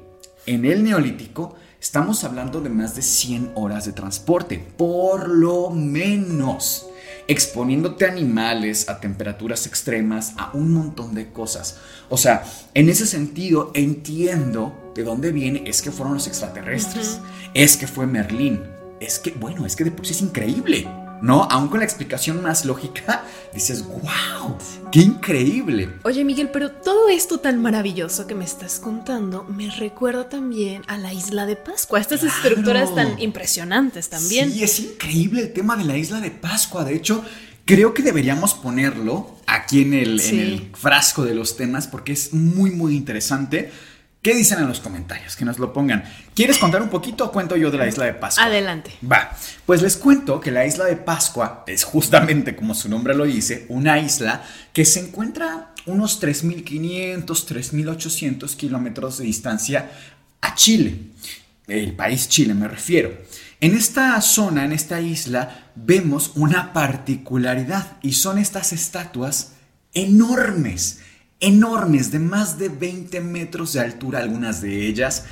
en 0.47 0.65
el 0.65 0.85
neolítico, 0.85 1.57
estamos 1.81 2.23
hablando 2.23 2.61
de 2.61 2.69
más 2.69 2.95
de 2.95 3.03
100 3.03 3.53
horas 3.57 3.85
de 3.85 3.93
transporte, 3.93 4.65
por 4.77 5.29
lo 5.29 5.71
menos. 5.71 6.87
exponiéndote 7.27 8.05
a 8.05 8.13
animales, 8.13 8.91
a 8.91 9.01
temperaturas 9.01 9.67
extremas, 9.67 10.35
a 10.37 10.51
un 10.53 10.73
montón 10.73 11.15
de 11.15 11.33
cosas. 11.33 11.79
O 12.11 12.19
sea, 12.19 12.45
en 12.75 12.91
ese 12.91 13.07
sentido 13.07 13.71
entiendo 13.75 14.93
de 14.95 15.05
dónde 15.05 15.33
viene, 15.33 15.65
es 15.67 15.81
que 15.81 15.91
fueron 15.91 16.15
los 16.15 16.27
extraterrestres, 16.27 17.21
es 17.55 17.79
que 17.79 17.87
fue 17.87 18.07
Merlín, 18.07 18.61
es 19.01 19.19
que, 19.19 19.31
bueno, 19.33 19.67
es 19.67 19.77
que 19.77 19.85
de 19.85 19.91
por 19.91 20.07
sí 20.07 20.13
es 20.13 20.23
increíble. 20.23 20.89
¿no? 21.25 21.45
Aún 21.45 21.69
con 21.69 21.79
la 21.79 21.87
explicación 21.87 22.43
más 22.43 22.67
lógica, 22.67 23.25
dices, 23.55 23.83
wow, 23.87 24.59
qué 24.93 25.01
increíble. 25.01 25.89
Oye 26.03 26.23
Miguel, 26.23 26.51
pero 26.53 26.71
todo 26.71 27.09
esto 27.09 27.41
tan 27.41 27.63
maravilloso 27.63 28.27
que 28.27 28.35
me 28.35 28.45
estás 28.45 28.79
contando 28.79 29.45
me 29.45 29.71
recuerda 29.71 30.29
también 30.29 30.83
a 30.87 30.99
la 30.99 31.15
isla 31.15 31.47
de 31.47 31.57
Pascua, 31.57 31.99
estas 31.99 32.25
estructuras 32.25 32.95
tan 32.95 33.19
impresionantes 33.21 34.11
también. 34.11 34.53
Sí, 34.53 34.65
es 34.65 34.81
increíble 34.81 35.41
el 35.41 35.53
tema 35.55 35.77
de 35.77 35.85
la 35.85 35.97
isla 35.97 36.21
de 36.21 36.31
Pascua, 36.31 36.85
de 36.85 36.95
hecho... 36.95 37.25
Creo 37.67 37.95
que 37.95 38.03
deberíamos 38.03 38.53
ponerlo 38.53 39.39
aquí 39.47 39.81
en 39.81 39.95
el, 39.95 40.21
en 40.21 40.39
el 40.39 40.71
frasco 40.75 41.25
de 41.25 41.35
los 41.35 41.57
temas 41.57 41.87
porque 41.87 42.13
es 42.13 42.35
muy, 42.35 42.71
muy 42.71 42.95
interesante. 42.95 43.73
¿Qué 44.25 44.35
dicen 44.35 44.59
en 44.59 44.69
los 44.69 44.81
comentarios? 44.81 45.37
Que 45.37 45.45
nos 45.45 45.59
lo 45.59 45.75
pongan. 45.75 46.03
¿Quieres 46.35 46.57
contar 46.57 46.81
un 46.81 46.89
poquito 46.89 47.27
o 47.27 47.31
cuento 47.31 47.57
yo 47.57 47.71
de 47.71 47.77
la 47.77 47.87
isla 47.87 48.07
de 48.07 48.15
Pascua? 48.15 48.47
Adelante. 48.47 48.91
Va. 49.05 49.37
Pues 49.67 49.83
les 49.83 49.99
cuento 49.99 50.41
que 50.41 50.51
la 50.51 50.65
isla 50.65 50.87
de 50.87 50.97
Pascua 50.97 51.63
es 51.67 51.85
justamente, 51.85 52.57
como 52.57 52.75
su 52.75 52.89
nombre 52.89 53.15
lo 53.15 53.27
dice, 53.27 53.67
una 53.69 53.99
isla 53.99 54.43
que 54.73 54.87
se 54.87 55.01
encuentra 55.01 55.75
unos 55.85 56.23
3.500, 56.23 57.27
3.800 57.27 58.57
kilómetros 58.57 59.19
de 59.19 59.25
distancia 59.27 59.91
a 60.41 60.55
Chile. 60.55 61.01
El 61.67 61.95
país 61.95 62.27
Chile 62.31 62.55
me 62.55 62.67
refiero. 62.67 63.13
En 63.61 63.75
esta 63.75 64.19
zona, 64.23 64.65
en 64.65 64.73
esta 64.73 65.03
isla, 65.03 65.71
vemos 65.75 66.33
una 66.35 66.73
particularidad 66.73 67.99
y 68.01 68.15
son 68.15 68.39
estas 68.39 68.73
estatuas 68.73 69.53
enormes 69.93 71.01
enormes 71.45 72.11
de 72.11 72.19
más 72.19 72.59
de 72.59 72.71
20 72.71 73.21
metros 73.21 73.75
de 73.75 73.81
altura, 73.81 74.21
algunas 74.21 74.63
de 74.63 74.87
ellas, 74.87 75.25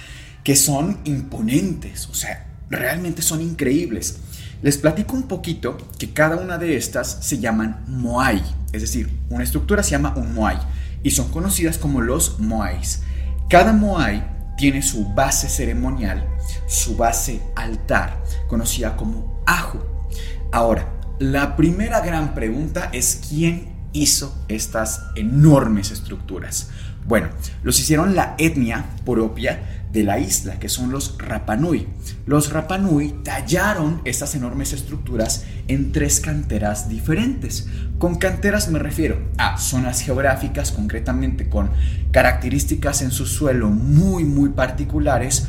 que 0.45 0.57
son 0.57 0.99
imponentes, 1.05 2.07
o 2.09 2.15
sea, 2.15 2.47
realmente 2.69 3.23
son 3.23 3.41
increíbles. 3.41 4.19
Les 4.63 4.77
platico 4.77 5.15
un 5.15 5.25
poquito 5.25 5.79
que 5.99 6.13
cada 6.13 6.37
una 6.37 6.59
de 6.59 6.77
estas 6.77 7.19
se 7.23 7.39
llaman 7.39 7.85
Moai, 7.87 8.43
es 8.73 8.83
decir, 8.83 9.11
una 9.31 9.45
estructura 9.45 9.83
se 9.83 9.93
llama 9.93 10.15
un 10.17 10.35
Moai 10.35 10.59
y 11.03 11.11
son 11.13 11.31
conocidas 11.31 11.79
como 11.79 12.01
los 12.01 12.39
Moais. 12.39 13.03
Cada 13.49 13.73
Moai 13.73 14.23
tiene 14.57 14.83
su 14.83 15.15
base 15.15 15.49
ceremonial, 15.49 16.27
su 16.67 16.97
base 16.97 17.41
altar, 17.57 18.23
conocida 18.49 18.97
como 18.97 19.43
Ajo. 19.47 20.09
Ahora, 20.53 20.93
la 21.19 21.57
primera 21.57 22.01
gran 22.01 22.35
pregunta 22.35 22.91
es 22.93 23.21
quién 23.29 23.72
hizo 23.93 24.35
estas 24.49 25.07
enormes 25.17 25.91
estructuras? 25.91 26.71
Bueno, 27.07 27.29
los 27.63 27.79
hicieron 27.81 28.15
la 28.15 28.35
etnia 28.39 28.87
propia 29.05 29.83
de 29.93 30.05
la 30.05 30.19
isla, 30.19 30.59
que 30.59 30.69
son 30.69 30.91
los 30.91 31.17
Rapanui. 31.19 31.87
Los 32.27 32.51
Rapanui 32.51 33.15
tallaron 33.25 34.01
estas 34.05 34.35
enormes 34.35 34.73
estructuras 34.73 35.45
en 35.69 35.93
tres 35.93 36.21
canteras 36.21 36.89
diferentes. 36.89 37.69
Con 37.99 38.17
canteras 38.17 38.69
me 38.69 38.79
refiero 38.79 39.19
a 39.37 39.59
zonas 39.59 40.01
geográficas, 40.01 40.73
concretamente 40.73 41.49
con 41.49 41.71
características 42.11 43.03
en 43.03 43.11
su 43.11 43.27
suelo 43.27 43.69
muy, 43.69 44.25
muy 44.25 44.51
particulares. 44.51 45.47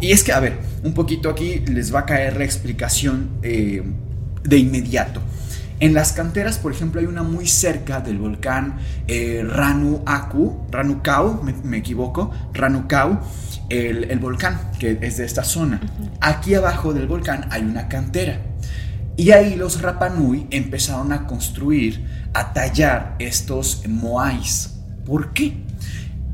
Y 0.00 0.12
es 0.12 0.22
que, 0.22 0.32
a 0.32 0.40
ver, 0.40 0.58
un 0.84 0.94
poquito 0.94 1.28
aquí 1.28 1.58
les 1.66 1.94
va 1.94 2.00
a 2.00 2.06
caer 2.06 2.36
la 2.36 2.44
explicación 2.44 3.28
eh, 3.42 3.82
de 4.44 4.56
inmediato. 4.56 5.20
En 5.82 5.94
las 5.94 6.12
canteras, 6.12 6.58
por 6.58 6.70
ejemplo, 6.70 7.00
hay 7.00 7.08
una 7.08 7.24
muy 7.24 7.48
cerca 7.48 8.00
del 8.00 8.16
volcán 8.16 8.76
eh, 9.08 9.44
Ranu 9.44 10.04
Aku, 10.06 10.64
Ranukau, 10.70 11.42
me, 11.42 11.76
equivoco, 11.76 12.30
Ranukau, 12.54 13.18
el, 13.68 14.04
el, 14.04 14.20
volcán 14.20 14.70
que 14.78 14.96
es 15.02 15.16
de 15.16 15.24
esta 15.24 15.42
zona. 15.42 15.80
Aquí 16.20 16.54
abajo 16.54 16.94
del 16.94 17.08
volcán 17.08 17.48
hay 17.50 17.62
una 17.62 17.88
cantera. 17.88 18.40
Y 19.16 19.32
ahí 19.32 19.56
los 19.56 19.82
Rapanui 19.82 20.46
empezaron 20.52 21.12
a 21.12 21.26
construir, 21.26 22.06
a 22.32 22.52
tallar 22.52 23.16
estos 23.18 23.82
moais. 23.88 24.78
¿Por 25.04 25.32
qué? 25.32 25.64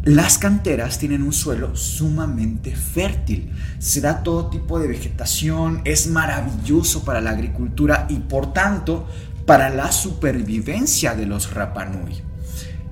Las 0.04 0.38
canteras 0.38 0.98
tienen 0.98 1.22
un 1.22 1.32
suelo 1.32 1.74
sumamente 1.74 2.76
fértil, 2.76 3.50
se 3.78 4.00
da 4.00 4.22
todo 4.22 4.48
tipo 4.48 4.78
de 4.78 4.88
vegetación, 4.88 5.80
es 5.84 6.06
maravilloso 6.06 7.04
para 7.04 7.20
la 7.20 7.30
agricultura 7.30 8.06
y 8.08 8.16
por 8.16 8.52
tanto 8.52 9.06
para 9.48 9.70
la 9.70 9.90
supervivencia 9.92 11.14
de 11.14 11.24
los 11.24 11.54
Rapanui. 11.54 12.20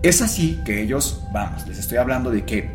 Es 0.02 0.22
así 0.22 0.58
que 0.64 0.80
ellos, 0.80 1.20
vamos, 1.30 1.68
les 1.68 1.78
estoy 1.78 1.98
hablando 1.98 2.30
de 2.30 2.46
que 2.46 2.72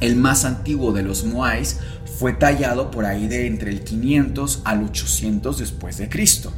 el 0.00 0.14
más 0.14 0.44
antiguo 0.44 0.92
de 0.92 1.02
los 1.02 1.24
Moais 1.24 1.80
fue 2.18 2.34
tallado 2.34 2.90
por 2.90 3.06
ahí 3.06 3.26
de 3.26 3.46
entre 3.46 3.70
el 3.70 3.82
500 3.82 4.60
al 4.62 4.82
800 4.82 5.58
después 5.58 5.96
de 5.96 6.10
Cristo. 6.10 6.52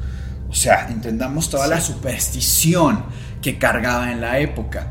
O 0.48 0.52
sea, 0.52 0.88
entendamos 0.88 1.50
toda 1.50 1.68
la 1.68 1.80
superstición 1.80 3.04
que 3.40 3.56
cargaba 3.56 4.10
en 4.10 4.20
la 4.20 4.40
época. 4.40 4.90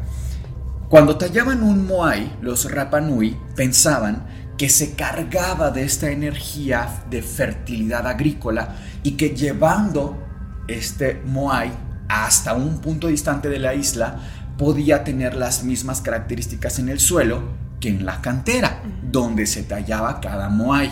Cuando 0.87 1.17
tallaban 1.17 1.61
un 1.61 1.85
Moai, 1.85 2.37
los 2.41 2.71
Rapanui 2.71 3.35
pensaban 3.57 4.27
que 4.57 4.69
se 4.69 4.95
cargaba 4.95 5.71
de 5.71 5.83
esta 5.83 6.09
energía 6.09 7.03
de 7.09 7.21
fertilidad 7.21 8.07
agrícola 8.07 8.77
y 9.03 9.11
que 9.17 9.31
llevando 9.31 10.28
este 10.77 11.21
Moai 11.25 11.71
hasta 12.07 12.53
un 12.53 12.79
punto 12.79 13.07
distante 13.07 13.49
de 13.49 13.59
la 13.59 13.73
isla 13.75 14.19
podía 14.57 15.03
tener 15.03 15.35
las 15.35 15.63
mismas 15.63 16.01
características 16.01 16.79
en 16.79 16.89
el 16.89 16.99
suelo 16.99 17.43
que 17.79 17.89
en 17.89 18.05
la 18.05 18.21
cantera, 18.21 18.81
donde 19.03 19.45
se 19.45 19.63
tallaba 19.63 20.19
cada 20.19 20.49
Moai. 20.49 20.91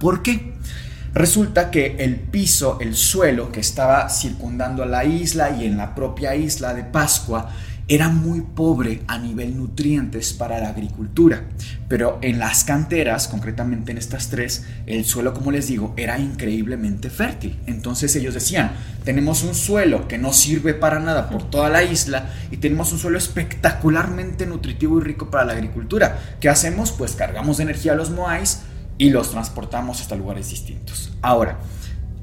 ¿Por 0.00 0.22
qué? 0.22 0.54
Resulta 1.14 1.70
que 1.70 1.96
el 2.00 2.16
piso, 2.16 2.78
el 2.80 2.96
suelo 2.96 3.52
que 3.52 3.60
estaba 3.60 4.08
circundando 4.08 4.82
a 4.82 4.86
la 4.86 5.04
isla 5.04 5.50
y 5.50 5.64
en 5.64 5.76
la 5.76 5.94
propia 5.94 6.34
isla 6.34 6.74
de 6.74 6.82
Pascua 6.82 7.50
era 7.86 8.08
muy 8.08 8.40
pobre 8.40 9.02
a 9.06 9.18
nivel 9.18 9.56
nutrientes 9.56 10.32
para 10.32 10.58
la 10.58 10.70
agricultura, 10.70 11.44
pero 11.88 12.18
en 12.22 12.38
las 12.38 12.64
canteras, 12.64 13.28
concretamente 13.28 13.92
en 13.92 13.98
estas 13.98 14.30
tres, 14.30 14.66
el 14.86 15.04
suelo, 15.04 15.34
como 15.34 15.50
les 15.50 15.68
digo, 15.68 15.92
era 15.96 16.18
increíblemente 16.18 17.10
fértil. 17.10 17.58
Entonces 17.66 18.16
ellos 18.16 18.32
decían, 18.32 18.72
tenemos 19.04 19.42
un 19.42 19.54
suelo 19.54 20.08
que 20.08 20.16
no 20.16 20.32
sirve 20.32 20.72
para 20.72 20.98
nada 20.98 21.28
por 21.28 21.50
toda 21.50 21.68
la 21.68 21.82
isla 21.82 22.30
y 22.50 22.56
tenemos 22.56 22.90
un 22.92 22.98
suelo 22.98 23.18
espectacularmente 23.18 24.46
nutritivo 24.46 24.98
y 24.98 25.02
rico 25.02 25.30
para 25.30 25.44
la 25.44 25.52
agricultura. 25.52 26.36
¿Qué 26.40 26.48
hacemos? 26.48 26.90
Pues 26.90 27.12
cargamos 27.12 27.58
de 27.58 27.64
energía 27.64 27.92
a 27.92 27.96
los 27.96 28.10
moais 28.10 28.62
y 28.96 29.10
los 29.10 29.30
transportamos 29.30 30.00
hasta 30.00 30.16
lugares 30.16 30.48
distintos. 30.48 31.12
Ahora, 31.20 31.58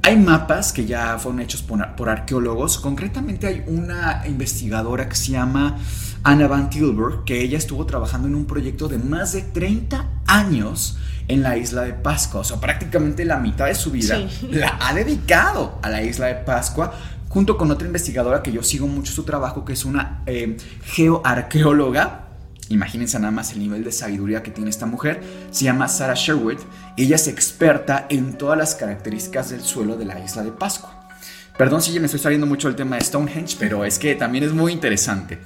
hay 0.03 0.17
mapas 0.17 0.73
que 0.73 0.85
ya 0.85 1.17
fueron 1.19 1.41
hechos 1.41 1.61
por, 1.61 2.09
arqueólogos. 2.09 2.79
Concretamente 2.79 3.47
hay 3.47 3.63
una 3.67 4.23
investigadora 4.25 5.07
que 5.07 5.15
se 5.15 5.33
llama 5.33 5.77
Anna 6.23 6.47
Van 6.47 6.69
Tilburg, 6.69 7.23
que 7.23 7.41
ella 7.41 7.57
estuvo 7.57 7.85
trabajando 7.85 8.27
en 8.27 8.35
un 8.35 8.45
proyecto 8.45 8.87
de 8.87 8.97
más 8.97 9.33
de 9.33 9.41
30 9.43 10.07
años 10.25 10.97
en 11.27 11.43
la 11.43 11.57
isla 11.57 11.83
de 11.83 11.93
Pascua. 11.93 12.41
O 12.41 12.43
sea, 12.43 12.59
prácticamente 12.59 13.25
la 13.25 13.37
mitad 13.37 13.67
de 13.67 13.75
su 13.75 13.91
vida 13.91 14.19
la 14.49 14.77
ha 14.81 14.93
dedicado 14.93 15.79
a 15.83 15.89
la 15.89 16.01
isla 16.01 16.27
de 16.27 16.35
Pascua 16.35 16.93
junto 17.29 17.57
con 17.57 17.69
otra 17.71 17.85
investigadora 17.85 18.41
que 18.41 18.51
yo 18.51 18.63
sigo 18.63 18.87
mucho 18.87 19.13
su 19.13 19.23
trabajo, 19.23 19.63
que 19.63 19.73
es 19.73 19.85
una 19.85 20.23
eh, 20.25 20.57
geoarqueóloga 20.83 22.31
Imagínense 22.71 23.19
nada 23.19 23.31
más 23.31 23.51
el 23.51 23.60
nivel 23.60 23.84
de 23.84 23.91
sabiduría 23.91 24.41
que 24.41 24.51
tiene 24.51 24.69
esta 24.69 24.86
mujer. 24.86 25.21
Se 25.51 25.65
llama 25.65 25.88
Sarah 25.88 26.15
Sherwood. 26.15 26.60
Ella 26.97 27.15
es 27.15 27.27
experta 27.27 28.05
en 28.10 28.38
todas 28.38 28.57
las 28.57 28.75
características 28.75 29.49
del 29.49 29.62
suelo 29.62 29.97
de 29.97 30.05
la 30.05 30.19
isla 30.19 30.43
de 30.43 30.51
Pascua. 30.51 31.10
Perdón 31.57 31.81
si 31.81 31.91
ya 31.91 31.99
me 31.99 32.05
estoy 32.05 32.19
saliendo 32.19 32.47
mucho 32.47 32.69
del 32.69 32.77
tema 32.77 32.95
de 32.95 33.03
Stonehenge, 33.03 33.57
pero 33.60 33.84
es 33.84 33.99
que 33.99 34.15
también 34.15 34.45
es 34.45 34.53
muy 34.53 34.71
interesante. 34.71 35.38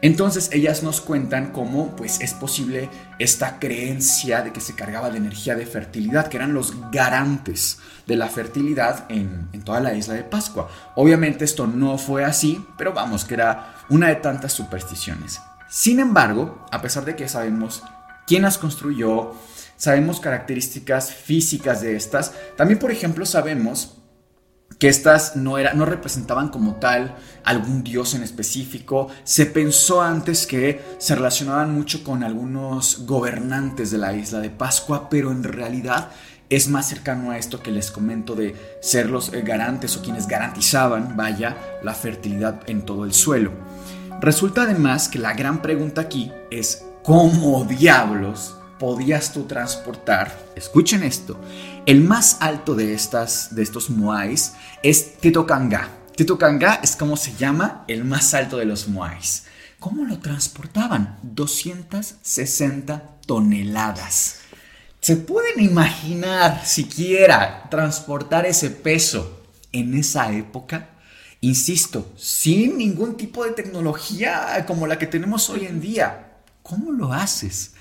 Entonces 0.00 0.50
ellas 0.52 0.82
nos 0.82 1.00
cuentan 1.00 1.52
cómo 1.52 1.94
pues 1.94 2.20
es 2.20 2.34
posible 2.34 2.90
esta 3.20 3.60
creencia 3.60 4.42
de 4.42 4.52
que 4.52 4.60
se 4.60 4.74
cargaba 4.74 5.10
de 5.10 5.18
energía 5.18 5.54
de 5.54 5.64
fertilidad, 5.64 6.26
que 6.26 6.38
eran 6.38 6.54
los 6.54 6.90
garantes 6.90 7.78
de 8.08 8.16
la 8.16 8.28
fertilidad 8.28 9.04
en, 9.08 9.48
toda 9.64 9.78
la 9.78 9.94
isla 9.94 10.14
de 10.14 10.24
Pascua. 10.24 10.68
Obviamente 10.96 11.44
esto 11.44 11.68
no 11.68 11.98
fue 11.98 12.24
así, 12.24 12.64
pero 12.76 12.92
vamos, 12.92 13.24
que 13.24 13.34
era 13.34 13.76
una 13.90 14.08
de 14.08 14.16
tantas 14.16 14.52
supersticiones. 14.52 15.40
Sin 15.72 16.00
embargo, 16.00 16.66
a 16.70 16.82
pesar 16.82 17.06
de 17.06 17.16
que 17.16 17.30
sabemos 17.30 17.82
quién 18.26 18.42
las 18.42 18.58
construyó, 18.58 19.32
sabemos 19.78 20.20
características 20.20 21.10
físicas 21.14 21.80
de 21.80 21.96
estas, 21.96 22.34
también 22.58 22.78
por 22.78 22.90
ejemplo 22.90 23.24
sabemos 23.24 23.96
que 24.78 24.88
estas 24.88 25.34
no, 25.34 25.56
era, 25.56 25.72
no 25.72 25.86
representaban 25.86 26.50
como 26.50 26.74
tal 26.74 27.16
algún 27.42 27.82
dios 27.82 28.12
en 28.14 28.22
específico. 28.22 29.08
Se 29.24 29.46
pensó 29.46 30.02
antes 30.02 30.46
que 30.46 30.82
se 30.98 31.14
relacionaban 31.14 31.74
mucho 31.74 32.04
con 32.04 32.22
algunos 32.22 33.06
gobernantes 33.06 33.90
de 33.90 33.96
la 33.96 34.12
isla 34.12 34.40
de 34.40 34.50
Pascua, 34.50 35.08
pero 35.08 35.30
en 35.30 35.42
realidad 35.42 36.10
es 36.50 36.68
más 36.68 36.86
cercano 36.86 37.30
a 37.30 37.38
esto 37.38 37.62
que 37.62 37.70
les 37.70 37.90
comento 37.90 38.34
de 38.34 38.54
ser 38.82 39.08
los 39.08 39.32
eh, 39.32 39.40
garantes 39.40 39.96
o 39.96 40.02
quienes 40.02 40.26
garantizaban, 40.26 41.16
vaya, 41.16 41.56
la 41.82 41.94
fertilidad 41.94 42.60
en 42.66 42.84
todo 42.84 43.06
el 43.06 43.14
suelo. 43.14 43.52
Resulta 44.22 44.62
además 44.62 45.08
que 45.08 45.18
la 45.18 45.34
gran 45.34 45.62
pregunta 45.62 46.02
aquí 46.02 46.30
es 46.48 46.84
¿cómo 47.02 47.64
diablos 47.64 48.54
podías 48.78 49.32
tú 49.32 49.46
transportar? 49.46 50.38
Escuchen 50.54 51.02
esto, 51.02 51.40
el 51.86 52.02
más 52.02 52.36
alto 52.38 52.76
de, 52.76 52.94
estas, 52.94 53.52
de 53.52 53.64
estos 53.64 53.90
moais 53.90 54.52
es 54.84 55.18
Tetocanga. 55.18 55.88
Tetocanga 56.14 56.74
es 56.84 56.94
como 56.94 57.16
se 57.16 57.34
llama 57.34 57.84
el 57.88 58.04
más 58.04 58.32
alto 58.32 58.58
de 58.58 58.64
los 58.64 58.86
moais. 58.86 59.46
¿Cómo 59.80 60.04
lo 60.04 60.20
transportaban? 60.20 61.18
260 61.22 63.02
toneladas. 63.26 64.36
¿Se 65.00 65.16
pueden 65.16 65.58
imaginar 65.58 66.64
siquiera 66.64 67.68
transportar 67.70 68.46
ese 68.46 68.70
peso 68.70 69.42
en 69.72 69.94
esa 69.94 70.30
época? 70.30 70.91
Insisto, 71.42 72.12
sin 72.16 72.78
ningún 72.78 73.16
tipo 73.16 73.44
de 73.44 73.50
tecnología 73.50 74.64
como 74.64 74.86
la 74.86 74.96
que 74.96 75.08
tenemos 75.08 75.50
hoy 75.50 75.66
en 75.66 75.80
día. 75.80 76.38
¿Cómo 76.62 76.92
lo 76.92 77.12
haces? 77.12 77.74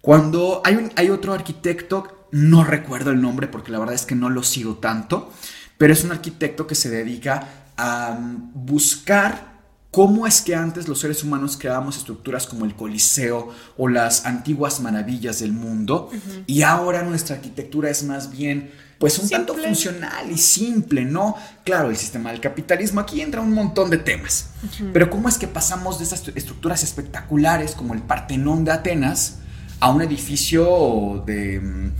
Cuando 0.00 0.62
hay, 0.64 0.90
hay 0.96 1.10
otro 1.10 1.34
arquitecto, 1.34 2.28
no 2.32 2.64
recuerdo 2.64 3.10
el 3.10 3.20
nombre 3.20 3.46
porque 3.46 3.70
la 3.70 3.78
verdad 3.78 3.94
es 3.94 4.06
que 4.06 4.14
no 4.14 4.30
lo 4.30 4.42
sigo 4.42 4.76
tanto, 4.76 5.30
pero 5.76 5.92
es 5.92 6.02
un 6.02 6.12
arquitecto 6.12 6.66
que 6.66 6.74
se 6.74 6.88
dedica 6.88 7.46
a 7.76 8.18
buscar 8.54 9.52
cómo 9.90 10.26
es 10.26 10.40
que 10.40 10.54
antes 10.54 10.88
los 10.88 11.00
seres 11.00 11.22
humanos 11.22 11.58
creábamos 11.58 11.98
estructuras 11.98 12.46
como 12.46 12.64
el 12.64 12.74
Coliseo 12.74 13.50
o 13.76 13.88
las 13.88 14.24
antiguas 14.24 14.80
maravillas 14.80 15.40
del 15.40 15.52
mundo 15.52 16.10
y 16.46 16.62
ahora 16.62 17.02
nuestra 17.02 17.36
arquitectura 17.36 17.90
es 17.90 18.02
más 18.02 18.32
bien 18.32 18.72
pues 19.04 19.18
un 19.18 19.28
tanto 19.28 19.54
funcional 19.54 20.30
y 20.30 20.38
simple, 20.38 21.04
¿no? 21.04 21.36
Claro, 21.62 21.90
el 21.90 21.96
sistema 21.98 22.30
del 22.30 22.40
capitalismo, 22.40 23.00
aquí 23.00 23.20
entra 23.20 23.42
un 23.42 23.52
montón 23.52 23.90
de 23.90 23.98
temas, 23.98 24.48
pero 24.94 25.10
¿cómo 25.10 25.28
es 25.28 25.36
que 25.36 25.46
pasamos 25.46 25.98
de 25.98 26.04
esas 26.04 26.26
estructuras 26.34 26.82
espectaculares 26.82 27.72
como 27.72 27.92
el 27.92 28.00
Partenón 28.00 28.64
de 28.64 28.72
Atenas 28.72 29.40
a 29.78 29.90
un 29.90 30.00
edificio 30.00 31.22
de 31.26 31.60
mm, 31.60 31.92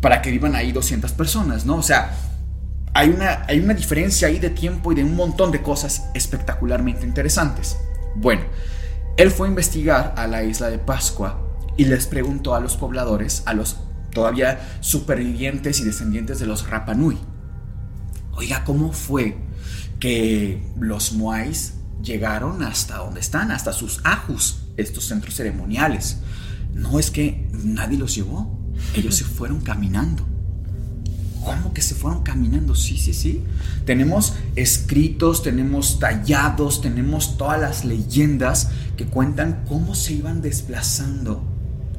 para 0.00 0.22
que 0.22 0.30
vivan 0.30 0.54
ahí 0.54 0.70
200 0.70 1.10
personas, 1.10 1.66
¿no? 1.66 1.74
O 1.74 1.82
sea, 1.82 2.16
hay 2.94 3.08
una, 3.08 3.44
hay 3.48 3.58
una 3.58 3.74
diferencia 3.74 4.28
ahí 4.28 4.38
de 4.38 4.50
tiempo 4.50 4.92
y 4.92 4.94
de 4.94 5.02
un 5.02 5.16
montón 5.16 5.50
de 5.50 5.60
cosas 5.60 6.04
espectacularmente 6.14 7.04
interesantes. 7.04 7.78
Bueno, 8.14 8.42
él 9.16 9.32
fue 9.32 9.48
a 9.48 9.50
investigar 9.50 10.14
a 10.16 10.28
la 10.28 10.44
isla 10.44 10.70
de 10.70 10.78
Pascua 10.78 11.36
y 11.76 11.86
les 11.86 12.06
preguntó 12.06 12.54
a 12.54 12.60
los 12.60 12.76
pobladores, 12.76 13.42
a 13.44 13.54
los 13.54 13.78
todavía 14.14 14.78
supervivientes 14.80 15.80
y 15.80 15.84
descendientes 15.84 16.38
de 16.38 16.46
los 16.46 16.70
Rapanui, 16.70 17.18
oiga, 18.32 18.64
¿cómo 18.64 18.92
fue 18.92 19.36
que 20.00 20.62
los 20.78 21.12
Moais 21.12 21.74
llegaron 22.02 22.62
hasta 22.62 22.98
donde 22.98 23.20
están, 23.20 23.50
hasta 23.50 23.72
sus 23.72 24.00
ajus, 24.04 24.60
estos 24.76 25.04
centros 25.06 25.34
ceremoniales? 25.34 26.18
No 26.72 26.98
es 26.98 27.10
que 27.10 27.46
nadie 27.52 27.98
los 27.98 28.14
llevó, 28.14 28.58
ellos 28.94 29.16
se 29.16 29.24
fueron 29.24 29.60
caminando. 29.60 30.26
¿Cómo 31.44 31.74
que 31.74 31.82
se 31.82 31.94
fueron 31.94 32.22
caminando? 32.22 32.74
Sí, 32.74 32.96
sí, 32.96 33.12
sí. 33.12 33.44
Tenemos 33.84 34.32
escritos, 34.56 35.42
tenemos 35.42 35.98
tallados, 35.98 36.80
tenemos 36.80 37.36
todas 37.36 37.60
las 37.60 37.84
leyendas 37.84 38.70
que 38.96 39.04
cuentan 39.04 39.62
cómo 39.68 39.94
se 39.94 40.14
iban 40.14 40.40
desplazando 40.40 41.53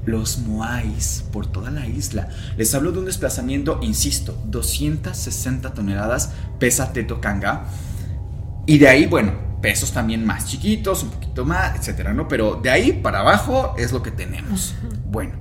los 0.05 0.39
moais 0.39 1.23
por 1.31 1.47
toda 1.47 1.71
la 1.71 1.87
isla. 1.87 2.29
Les 2.57 2.73
hablo 2.73 2.91
de 2.91 2.99
un 2.99 3.05
desplazamiento, 3.05 3.79
insisto, 3.81 4.37
260 4.45 5.73
toneladas 5.73 6.31
pesa 6.59 6.93
Tetocanga. 6.93 7.65
Y 8.65 8.77
de 8.77 8.87
ahí, 8.87 9.05
bueno, 9.05 9.33
pesos 9.61 9.91
también 9.91 10.25
más 10.25 10.45
chiquitos, 10.45 11.03
un 11.03 11.09
poquito 11.09 11.45
más, 11.45 11.75
etcétera, 11.75 12.13
¿no? 12.13 12.27
Pero 12.27 12.59
de 12.61 12.69
ahí 12.69 12.93
para 12.93 13.19
abajo 13.19 13.73
es 13.77 13.91
lo 13.91 14.03
que 14.03 14.11
tenemos. 14.11 14.75
Bueno, 15.09 15.39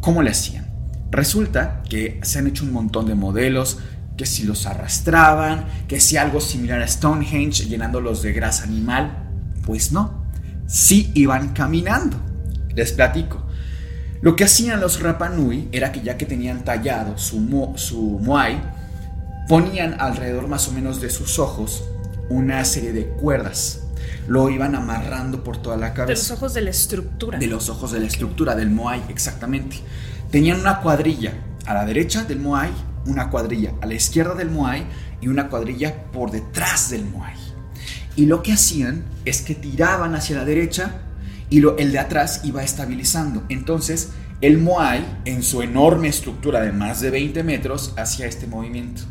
¿cómo 0.00 0.22
le 0.22 0.30
hacían? 0.30 0.70
Resulta 1.10 1.82
que 1.88 2.20
se 2.22 2.38
han 2.38 2.46
hecho 2.46 2.64
un 2.64 2.72
montón 2.72 3.06
de 3.06 3.14
modelos 3.14 3.78
que 4.16 4.26
si 4.26 4.44
los 4.44 4.66
arrastraban, 4.66 5.66
que 5.88 5.98
si 5.98 6.16
algo 6.16 6.40
similar 6.40 6.82
a 6.82 6.86
Stonehenge 6.86 7.66
llenándolos 7.66 8.22
de 8.22 8.32
grasa 8.32 8.64
animal, 8.64 9.28
pues 9.64 9.92
no, 9.92 10.26
sí 10.66 11.10
iban 11.14 11.54
caminando. 11.54 12.18
Les 12.74 12.92
platico. 12.92 13.46
Lo 14.22 14.36
que 14.36 14.44
hacían 14.44 14.80
los 14.80 15.00
Rapanui 15.00 15.68
era 15.72 15.92
que 15.92 16.02
ya 16.02 16.18
que 16.18 16.26
tenían 16.26 16.62
tallado 16.62 17.16
su, 17.16 17.72
su 17.76 18.18
Moai, 18.22 18.60
ponían 19.48 19.98
alrededor 19.98 20.46
más 20.46 20.68
o 20.68 20.72
menos 20.72 21.00
de 21.00 21.08
sus 21.08 21.38
ojos 21.38 21.84
una 22.28 22.64
serie 22.66 22.92
de 22.92 23.06
cuerdas. 23.06 23.80
Lo 24.28 24.50
iban 24.50 24.74
amarrando 24.74 25.42
por 25.42 25.56
toda 25.56 25.78
la 25.78 25.94
cabeza. 25.94 26.22
De 26.22 26.28
los 26.28 26.30
ojos 26.30 26.54
de 26.54 26.60
la 26.60 26.70
estructura. 26.70 27.38
De 27.38 27.46
los 27.46 27.70
ojos 27.70 27.92
de 27.92 28.00
la 28.00 28.06
estructura, 28.06 28.54
del 28.54 28.70
Moai, 28.70 29.02
exactamente. 29.08 29.78
Tenían 30.30 30.60
una 30.60 30.80
cuadrilla 30.80 31.32
a 31.64 31.72
la 31.72 31.86
derecha 31.86 32.24
del 32.24 32.40
Moai, 32.40 32.70
una 33.06 33.30
cuadrilla 33.30 33.72
a 33.80 33.86
la 33.86 33.94
izquierda 33.94 34.34
del 34.34 34.50
Moai 34.50 34.84
y 35.22 35.28
una 35.28 35.48
cuadrilla 35.48 36.04
por 36.12 36.30
detrás 36.30 36.90
del 36.90 37.06
Moai. 37.06 37.34
Y 38.16 38.26
lo 38.26 38.42
que 38.42 38.52
hacían 38.52 39.02
es 39.24 39.40
que 39.40 39.54
tiraban 39.54 40.14
hacia 40.14 40.36
la 40.36 40.44
derecha 40.44 41.00
y 41.50 41.60
lo, 41.60 41.76
el 41.76 41.92
de 41.92 41.98
atrás 41.98 42.40
iba 42.44 42.62
estabilizando. 42.62 43.44
Entonces, 43.48 44.10
el 44.40 44.58
Moai, 44.58 45.04
en 45.24 45.42
su 45.42 45.62
enorme 45.62 46.08
estructura 46.08 46.60
de 46.60 46.72
más 46.72 47.00
de 47.00 47.10
20 47.10 47.42
metros, 47.42 47.92
hacía 47.96 48.26
este 48.26 48.46
movimiento. 48.46 49.02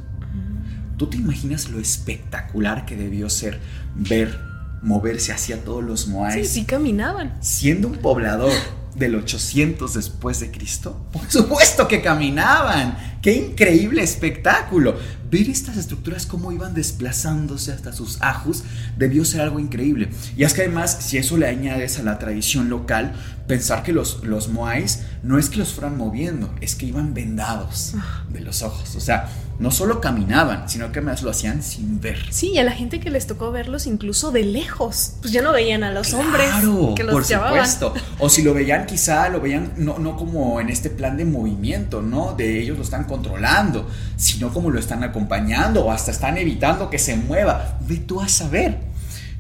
¿Tú 0.98 1.08
te 1.08 1.18
imaginas 1.18 1.70
lo 1.70 1.80
espectacular 1.80 2.86
que 2.86 2.98
debió 2.98 3.30
ser 3.30 3.60
ver 3.96 4.38
moverse 4.82 5.32
hacia 5.32 5.64
todos 5.64 5.84
los 5.84 6.08
Moais? 6.08 6.48
Sí, 6.48 6.62
sí 6.62 6.66
caminaban. 6.66 7.38
Siendo 7.42 7.88
un 7.88 7.98
poblador 7.98 8.52
del 8.96 9.16
800 9.16 9.94
después 9.94 10.40
de 10.40 10.52
Cristo? 10.52 11.06
Por 11.12 11.30
supuesto 11.30 11.88
que 11.88 12.02
caminaban. 12.02 12.98
¡Qué 13.22 13.34
increíble 13.34 14.02
espectáculo! 14.02 14.96
Ver 15.30 15.48
estas 15.50 15.78
estructuras 15.78 16.26
cómo 16.26 16.52
iban 16.52 16.74
desplazándose 16.74 17.72
hasta 17.72 17.94
sus 17.94 18.20
ajus 18.22 18.64
debió 18.98 19.24
ser 19.26 19.42
algo 19.42 19.60
increíble. 19.60 20.10
Y 20.36 20.44
es 20.44 20.54
que 20.54 20.62
además, 20.62 20.98
si 21.02 21.18
eso 21.18 21.38
le 21.38 21.48
añades 21.48 22.00
a 22.00 22.04
la 22.04 22.18
tradición 22.18 22.70
local, 22.70 23.14
pensar 23.46 23.84
que 23.84 23.92
los, 23.92 24.24
los 24.24 24.48
moais 24.48 25.02
no 25.22 25.38
es 25.38 25.50
que 25.50 25.58
los 25.58 25.74
fueran 25.74 25.98
moviendo, 25.98 26.54
es 26.62 26.76
que 26.76 26.86
iban 26.86 27.14
vendados 27.14 27.94
de 28.30 28.40
los 28.40 28.64
ojos. 28.64 28.96
O 28.96 29.00
sea, 29.00 29.30
no 29.60 29.72
solo 29.72 30.00
caminaban, 30.00 30.70
sino 30.70 30.92
que 30.92 31.00
además 31.00 31.22
lo 31.22 31.32
hacían 31.32 31.62
sin 31.62 32.00
ver. 32.00 32.18
Sí, 32.32 32.52
y 32.54 32.60
a 32.60 32.64
la 32.64 32.72
gente 32.72 33.00
que 33.00 33.10
les 33.10 33.28
tocó 33.28 33.52
verlos 33.52 33.88
incluso 33.88 34.32
de 34.32 34.44
lejos, 34.44 35.16
pues 35.22 35.34
ya 35.34 35.42
no 35.42 35.52
veían 35.52 35.84
a 35.84 35.92
los 35.92 36.14
hombres 36.14 36.50
que 36.96 37.04
los 37.04 37.14
por 37.14 37.26
llevaban. 37.26 37.68
supuesto. 37.68 37.94
O 38.20 38.30
si 38.30 38.42
lo 38.42 38.54
veían, 38.54 38.86
quizá 38.86 39.28
lo 39.30 39.42
veían 39.42 39.74
no, 39.78 40.00
no 40.00 40.16
como 40.16 40.62
en 40.62 40.70
este 40.70 40.90
plan 40.90 41.18
de 41.18 41.26
movimiento, 41.26 42.02
¿no? 42.02 42.36
De 42.36 42.62
ellos 42.62 42.78
lo 42.78 42.84
están 42.84 43.04
controlando, 43.10 43.90
sino 44.16 44.54
como 44.54 44.70
lo 44.70 44.80
están 44.80 45.04
acompañando 45.04 45.84
o 45.84 45.92
hasta 45.92 46.12
están 46.12 46.38
evitando 46.38 46.90
que 46.90 46.98
se 46.98 47.18
mueva. 47.18 47.78
Ve 47.86 47.98
tú 47.98 48.22
a 48.22 48.30
saber. 48.30 48.78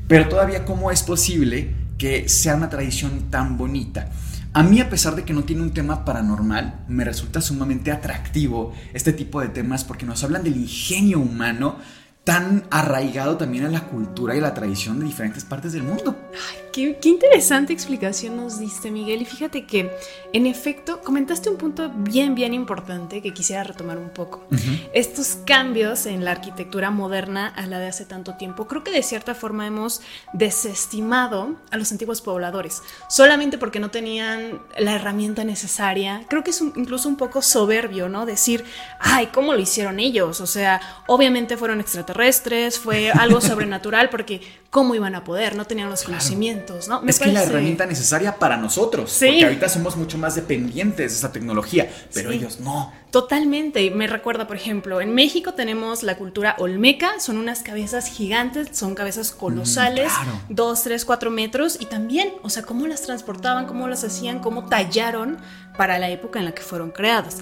Pero 0.10 0.28
todavía, 0.28 0.66
¿cómo 0.66 0.92
es 0.92 1.04
posible 1.04 1.74
que 1.98 2.28
sea 2.28 2.56
una 2.56 2.70
tradición 2.70 3.30
tan 3.30 3.58
bonita? 3.58 4.10
A 4.52 4.64
mí, 4.64 4.82
a 4.82 4.90
pesar 4.90 5.16
de 5.16 5.24
que 5.24 5.34
no 5.34 5.44
tiene 5.44 5.62
un 5.62 5.72
tema 5.72 6.04
paranormal, 6.04 6.86
me 6.88 7.06
resulta 7.06 7.40
sumamente 7.40 7.92
atractivo 7.92 8.74
este 8.94 9.14
tipo 9.14 9.40
de 9.40 9.50
temas 9.50 9.84
porque 9.84 10.08
nos 10.08 10.24
hablan 10.24 10.44
del 10.44 10.58
ingenio 10.58 11.20
humano 11.20 11.78
tan 12.24 12.64
arraigado 12.72 13.38
también 13.38 13.66
a 13.66 13.70
la 13.70 13.82
cultura 13.86 14.36
y 14.36 14.42
la 14.42 14.54
tradición 14.54 15.00
de 15.00 15.06
diferentes 15.06 15.46
partes 15.46 15.72
del 15.74 15.84
mundo. 15.84 16.16
Ay, 16.34 16.58
qué, 16.72 16.98
qué, 17.02 17.10
interesante 17.10 17.74
explicación 17.74 18.38
nos 18.38 18.60
diste, 18.60 18.92
Miguel. 18.92 19.22
Y 19.22 19.26
fíjate 19.26 19.66
que, 19.66 19.92
en 20.34 20.46
efecto, 20.46 21.02
comentaste 21.02 21.50
un 21.50 21.58
punto 21.58 21.92
bien, 21.96 22.36
bien 22.36 22.54
importante 22.54 23.22
que 23.22 23.34
quisiera 23.34 23.64
retomar 23.64 23.98
un 23.98 24.10
poco. 24.10 24.46
Estos 24.94 25.38
cambios 25.46 26.06
en 26.06 26.24
la 26.26 26.32
arquitectura 26.32 26.92
moderna 26.92 27.48
a 27.48 27.66
la 27.68 27.80
de 27.80 27.88
hace 27.88 28.06
tanto 28.06 28.36
tiempo, 28.36 28.68
creo 28.68 28.84
que 28.84 28.92
de 28.92 29.04
cierta 29.04 29.36
forma 29.36 29.68
hemos 29.68 30.02
desestimado 30.34 31.56
a 31.72 31.78
los 31.78 31.92
antiguos 31.92 32.22
pobladores, 32.22 32.82
solamente 33.10 33.58
porque 33.58 33.80
no 33.80 33.92
tenían 33.92 34.62
la 34.78 34.96
herramienta 34.96 35.44
necesaria. 35.44 36.24
Creo 36.30 36.44
que 36.44 36.52
es 36.52 36.62
incluso 36.62 37.10
un 37.10 37.16
poco 37.16 37.42
soberbio, 37.42 38.10
¿no? 38.10 38.26
Decir, 38.26 38.66
ay, 39.00 39.28
¿cómo 39.28 39.54
lo 39.54 39.60
hicieron 39.60 40.00
ellos? 40.00 40.42
O 40.42 40.48
sea, 40.48 40.82
obviamente 41.08 41.58
fueron 41.58 41.80
extraterrestres 41.80 42.80
fue 42.80 43.12
algo 43.12 43.42
sobrenatural 43.50 44.10
porque 44.10 44.42
¿cómo 44.70 44.96
iban 44.96 45.16
a 45.16 45.24
poder? 45.24 45.56
No 45.56 45.66
tenían 45.66 45.90
los 45.90 46.04
conocimientos, 46.04 46.59
¿no? 46.88 47.02
es 47.08 47.20
que 47.20 47.32
la 47.32 47.44
herramienta 47.44 47.86
necesaria 47.86 48.36
para 48.38 48.58
nosotros, 48.58 49.12
sí. 49.12 49.28
porque 49.28 49.44
ahorita 49.46 49.70
somos 49.70 49.96
mucho 49.98 50.18
más 50.18 50.36
dependientes 50.36 51.12
de 51.12 51.18
esa 51.18 51.32
tecnología, 51.32 51.90
pero 52.14 52.30
Sí. 52.32 52.38
ellos 52.38 52.60
no. 52.60 52.92
Totalmente. 53.12 53.90
Me 53.90 54.06
recuerda, 54.06 54.46
por 54.46 54.56
ejemplo, 54.56 55.02
en 55.02 55.16
México 55.16 55.54
tenemos 55.56 56.04
la 56.04 56.16
cultura 56.16 56.56
olmeca, 56.60 57.20
son 57.20 57.38
unas 57.38 57.62
cabezas 57.64 58.08
gigantes, 58.08 58.70
son 58.78 58.94
cabezas 58.94 59.32
colosales, 59.32 60.12
claro. 60.14 60.40
dos, 60.50 60.84
tres, 60.84 61.06
cuatro 61.06 61.32
metros, 61.32 61.78
y 61.80 61.86
también, 61.88 62.32
o 62.44 62.50
sea, 62.52 62.62
cómo 62.64 62.86
las 62.86 63.02
transportaban, 63.02 63.66
cómo 63.66 63.88
las 63.88 64.04
hacían, 64.04 64.40
cómo 64.40 64.68
tallaron 64.68 65.38
para 65.80 65.98
la 65.98 66.10
época 66.10 66.40
en 66.40 66.44
la 66.44 66.52
que 66.52 66.62
fueron 66.62 66.92
creadas. 66.92 67.38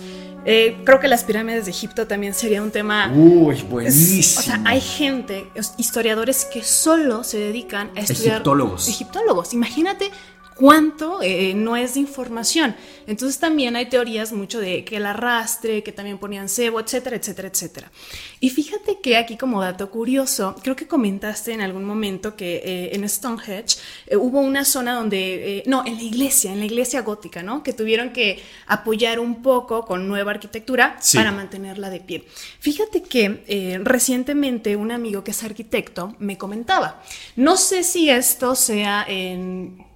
Eh, 0.46 0.78
creo 0.86 1.00
que 1.00 1.08
las 1.08 1.24
pirámides 1.24 1.66
de 1.66 1.72
Egipto 1.72 2.06
también 2.06 2.36
sería 2.36 2.62
un 2.62 2.70
tema. 2.70 3.12
Uy, 3.12 3.64
buenísimo. 3.64 4.42
o 4.42 4.44
sea, 4.44 4.62
hay 4.64 4.80
gente, 4.80 5.48
historiadores 5.78 6.46
que 6.46 6.64
solo 6.64 7.24
se 7.24 7.40
dedican 7.40 7.90
a 7.96 8.02
estudiar. 8.02 8.36
Egiptólogos. 8.36 8.88
Egiptólogos. 8.88 9.54
Imagínate 9.56 10.12
cuánto 10.58 11.22
eh, 11.22 11.54
no 11.56 11.76
es 11.76 11.94
de 11.94 12.02
información. 12.02 12.76
Entonces 13.06 13.40
también 13.40 13.76
hay 13.76 13.88
teorías 13.88 14.34
mucho 14.34 14.60
de 14.60 14.84
que 14.84 14.98
el 14.98 15.06
arrastre, 15.06 15.84
que 15.84 15.92
también 15.92 16.18
ponían 16.18 16.50
cebo, 16.50 16.80
etcétera, 16.80 17.16
etcétera, 17.16 17.48
etcétera. 17.48 17.92
Y 18.40 18.50
fíjate 18.50 19.00
que 19.02 19.18
aquí 19.18 19.38
como 19.38 19.62
dato 19.62 19.90
curioso, 19.90 20.56
creo 20.62 20.76
que 20.76 20.88
comentaste 20.88 21.54
en 21.54 21.62
algún 21.62 21.86
momento 21.86 22.36
que 22.36 22.58
eh, 22.58 22.96
en 22.96 23.08
Stonehenge 23.08 23.78
eh, 24.08 24.18
hubo 24.18 24.42
una 24.42 24.66
zona 24.66 24.96
donde, 24.96 25.64
no, 25.66 25.86
en 25.86 25.96
la 25.96 26.04
iglesia, 26.04 26.52
en 26.52 26.60
la 26.60 26.66
iglesia 26.66 27.02
gótica, 27.02 27.42
¿no? 27.42 27.64
Que 27.64 27.74
tuvieron 27.74 28.12
que 28.12 28.42
apoyar 28.66 29.20
un 29.20 29.42
poco 29.42 29.86
con 29.86 30.08
nueva 30.08 30.32
arquitectura 30.32 30.98
para 31.14 31.32
mantenerla 31.32 31.90
de 31.90 32.00
pie. 32.00 32.28
Fíjate 32.60 33.04
que 33.04 33.80
recientemente 33.84 34.76
un 34.76 34.92
amigo 34.92 35.24
que 35.24 35.32
es 35.32 35.44
arquitecto 35.44 36.16
me 36.20 36.38
comentaba, 36.38 37.02
no 37.36 37.58
sé 37.58 37.84
si 37.84 38.10
esto 38.10 38.56
sea 38.56 39.06
en 39.08 39.87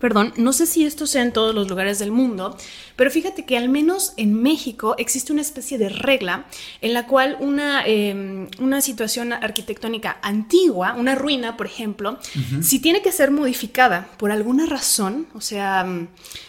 Perdón, 0.00 0.32
no 0.36 0.52
sé 0.52 0.66
si 0.66 0.84
esto 0.84 1.06
sea 1.06 1.22
en 1.22 1.32
todos 1.32 1.54
los 1.54 1.68
lugares 1.68 1.98
del 1.98 2.10
mundo, 2.10 2.56
pero 2.96 3.10
fíjate 3.10 3.44
que 3.44 3.56
al 3.56 3.68
menos 3.68 4.12
en 4.16 4.34
México 4.34 4.94
existe 4.98 5.32
una 5.32 5.42
especie 5.42 5.78
de 5.78 5.88
regla 5.88 6.46
en 6.80 6.92
la 6.92 7.06
cual 7.06 7.36
una, 7.40 7.84
em, 7.86 8.48
una 8.58 8.80
situación 8.80 9.32
arquitectónica 9.32 10.18
antigua, 10.22 10.94
una 10.94 11.14
ruina, 11.14 11.56
por 11.56 11.66
ejemplo, 11.66 12.18
si 12.62 12.78
tiene 12.78 13.02
que 13.02 13.12
ser 13.12 13.30
modificada 13.30 14.08
por 14.18 14.30
alguna 14.30 14.66
razón, 14.66 15.26
o 15.34 15.40
sea, 15.40 15.86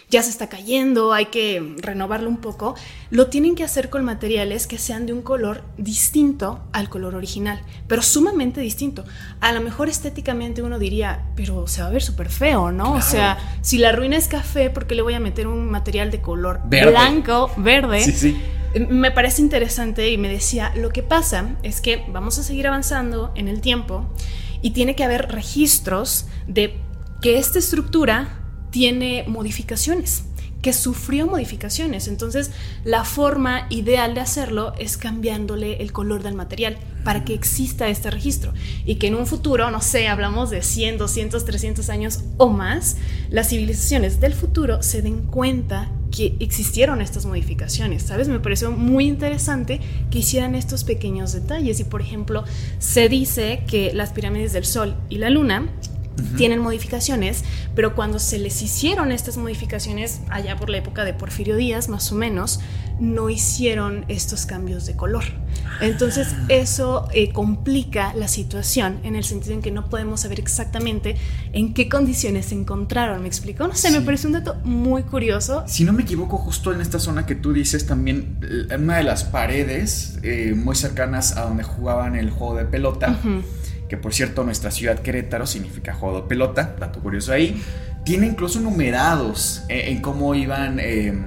ya 0.10 0.24
se 0.24 0.30
está 0.30 0.47
cayendo, 0.47 1.12
hay 1.12 1.26
que 1.26 1.76
renovarlo 1.80 2.30
un 2.30 2.38
poco, 2.38 2.76
lo 3.10 3.28
tienen 3.28 3.55
que 3.55 3.64
hacer 3.64 3.89
con 3.89 4.05
materiales 4.05 4.66
que 4.66 4.78
sean 4.78 5.05
de 5.05 5.12
un 5.12 5.22
color 5.22 5.64
distinto 5.78 6.64
al 6.72 6.89
color 6.89 7.16
original, 7.16 7.62
pero 7.88 8.01
sumamente 8.01 8.62
distinto. 8.62 9.03
A 9.41 9.51
lo 9.51 9.60
mejor 9.60 9.89
estéticamente 9.89 10.62
uno 10.62 10.80
diría, 10.80 11.26
pero 11.36 11.68
se 11.68 11.82
va 11.82 11.88
a 11.88 11.91
ver 11.91 12.01
súper 12.01 12.30
feo, 12.30 12.72
¿no? 12.72 12.93
O 12.93 13.01
sea, 13.01 13.38
si 13.62 13.78
la 13.78 13.91
ruina 13.91 14.16
es 14.16 14.30
café, 14.30 14.70
¿por 14.70 14.88
qué 14.88 14.95
le 14.95 15.01
voy 15.01 15.14
a 15.14 15.20
meter 15.20 15.47
un 15.47 15.70
material 15.70 16.10
de 16.10 16.22
color 16.22 16.62
blanco, 16.70 17.51
verde? 17.58 18.01
Sí, 18.01 18.12
sí. 18.14 18.41
Me 18.89 19.12
parece 19.12 19.41
interesante 19.41 20.10
y 20.10 20.18
me 20.18 20.30
decía, 20.30 20.72
lo 20.76 20.89
que 20.89 21.03
pasa 21.03 21.55
es 21.64 21.82
que 21.82 22.05
vamos 22.10 22.38
a 22.38 22.43
seguir 22.43 22.68
avanzando 22.68 23.32
en 23.36 23.47
el 23.47 23.60
tiempo 23.60 24.05
y 24.62 24.72
tiene 24.72 24.95
que 24.95 25.03
haber 25.03 25.32
registros 25.32 26.28
de 26.47 26.78
que 27.22 27.39
esta 27.39 27.60
estructura 27.60 28.36
tiene 28.72 29.26
modificaciones, 29.28 30.24
que 30.61 30.74
sufrió 30.74 31.28
modificaciones. 31.28 32.07
Entonces, 32.07 32.51
la 32.84 33.05
forma 33.05 33.68
ideal 33.70 34.13
de 34.13 34.22
hacerlo 34.22 34.74
es 34.78 34.97
cambiándole 34.97 35.82
el 35.82 35.91
color 35.91 36.24
del 36.24 36.36
material 36.36 36.78
para 37.03 37.24
que 37.24 37.34
exista 37.34 37.88
este 37.88 38.11
registro 38.11 38.53
y 38.86 38.95
que 38.95 39.07
en 39.07 39.15
un 39.15 39.28
futuro, 39.28 39.72
no 39.72 39.82
sé, 39.82 40.07
hablamos 40.07 40.49
de 40.49 40.61
100, 40.61 40.97
200, 40.97 41.45
300 41.45 41.89
años 41.89 42.20
o 42.38 42.49
más, 42.49 42.97
las 43.30 43.49
civilizaciones 43.49 44.20
del 44.20 44.34
futuro 44.34 44.84
se 44.84 45.01
den 45.01 45.22
cuenta 45.22 45.89
que 46.11 46.36
existieron 46.39 47.01
estas 47.01 47.26
modificaciones, 47.26 48.03
¿sabes? 48.03 48.28
Me 48.28 48.39
pareció 48.39 48.72
muy 48.72 49.05
interesante 49.07 49.80
que 50.09 50.20
hicieran 50.20 50.55
estos 50.55 50.84
pequeños 50.84 51.34
detalles 51.34 51.80
y, 51.80 51.84
por 51.84 52.01
ejemplo, 52.01 52.43
se 52.80 53.07
dice 53.07 53.63
que 53.68 53.93
las 53.93 54.11
pirámides 54.13 54.53
del 54.53 54.65
Sol 54.65 54.95
y 55.09 55.18
la 55.18 55.30
Luna 55.30 55.70
tienen 56.36 56.59
modificaciones, 56.59 57.43
pero 57.76 57.95
cuando 57.95 58.20
se 58.20 58.39
les 58.39 58.61
hicieron 58.61 59.11
estas 59.11 59.38
modificaciones, 59.38 60.22
allá 60.30 60.55
por 60.55 60.70
la 60.70 60.78
época 60.78 61.05
de 61.05 61.13
Porfirio 61.13 61.55
Díaz, 61.55 61.89
más 61.89 62.11
o 62.11 62.15
menos, 62.15 62.59
no 62.99 63.30
hicieron 63.30 64.05
estos 64.07 64.45
cambios 64.45 64.86
de 64.86 64.95
color. 64.95 65.24
Entonces 65.82 66.30
ah. 66.34 66.45
eso 66.49 67.07
eh, 67.13 67.32
complica 67.32 68.13
la 68.15 68.28
situación 68.28 68.99
en 69.03 69.15
el 69.15 69.24
sentido 69.24 69.53
en 69.53 69.61
que 69.61 69.70
no 69.70 69.89
podemos 69.89 70.22
saber 70.22 70.39
exactamente 70.39 71.15
en 71.53 71.74
qué 71.74 71.89
condiciones 71.89 72.47
se 72.47 72.55
encontraron. 72.55 73.22
¿Me 73.22 73.28
explico? 73.28 73.68
No 73.68 73.76
sé, 73.76 73.91
me 73.91 74.01
parece 74.01 74.28
un 74.28 74.34
dato 74.34 74.55
muy 74.63 75.03
curioso. 75.03 75.63
Si 75.68 75.84
no 75.84 75.93
me 75.93 76.03
equivoco, 76.03 76.38
justo 76.38 76.74
en 76.74 76.82
esta 76.82 76.99
zona 76.99 77.26
que 77.26 77.36
tú 77.36 77.53
dices, 77.53 77.86
también 77.86 78.39
una 78.76 78.97
de 78.97 79.03
las 79.03 79.24
paredes 79.24 80.18
eh, 80.24 80.53
muy 80.55 80.76
cercanas 80.76 81.38
a 81.38 81.43
donde 81.43 81.63
jugaban 81.63 82.15
el 82.15 82.32
juego 82.32 82.55
de 82.55 82.65
pelota 82.65 83.20
que 83.88 83.97
por 83.97 84.13
cierto 84.13 84.43
nuestra 84.43 84.71
ciudad 84.71 84.99
Querétaro 84.99 85.47
significa 85.47 85.93
juego 85.93 86.21
de 86.21 86.27
pelota, 86.27 86.75
dato 86.79 86.99
curioso 86.99 87.31
ahí, 87.31 87.61
tiene 88.03 88.27
incluso 88.27 88.59
numerados 88.59 89.63
en, 89.69 90.01
cómo 90.01 90.33
iban 90.35 90.79
em, 90.79 91.25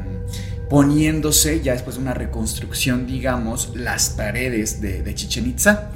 poniéndose 0.71 1.61
ya 1.61 1.73
después 1.73 1.97
de 1.97 2.03
una 2.03 2.15
reconstrucción, 2.15 3.07
digamos, 3.07 3.73
las 3.75 4.11
paredes 4.11 4.81
de, 4.81 5.15
Chichen 5.15 5.47
Itza. 5.49 5.91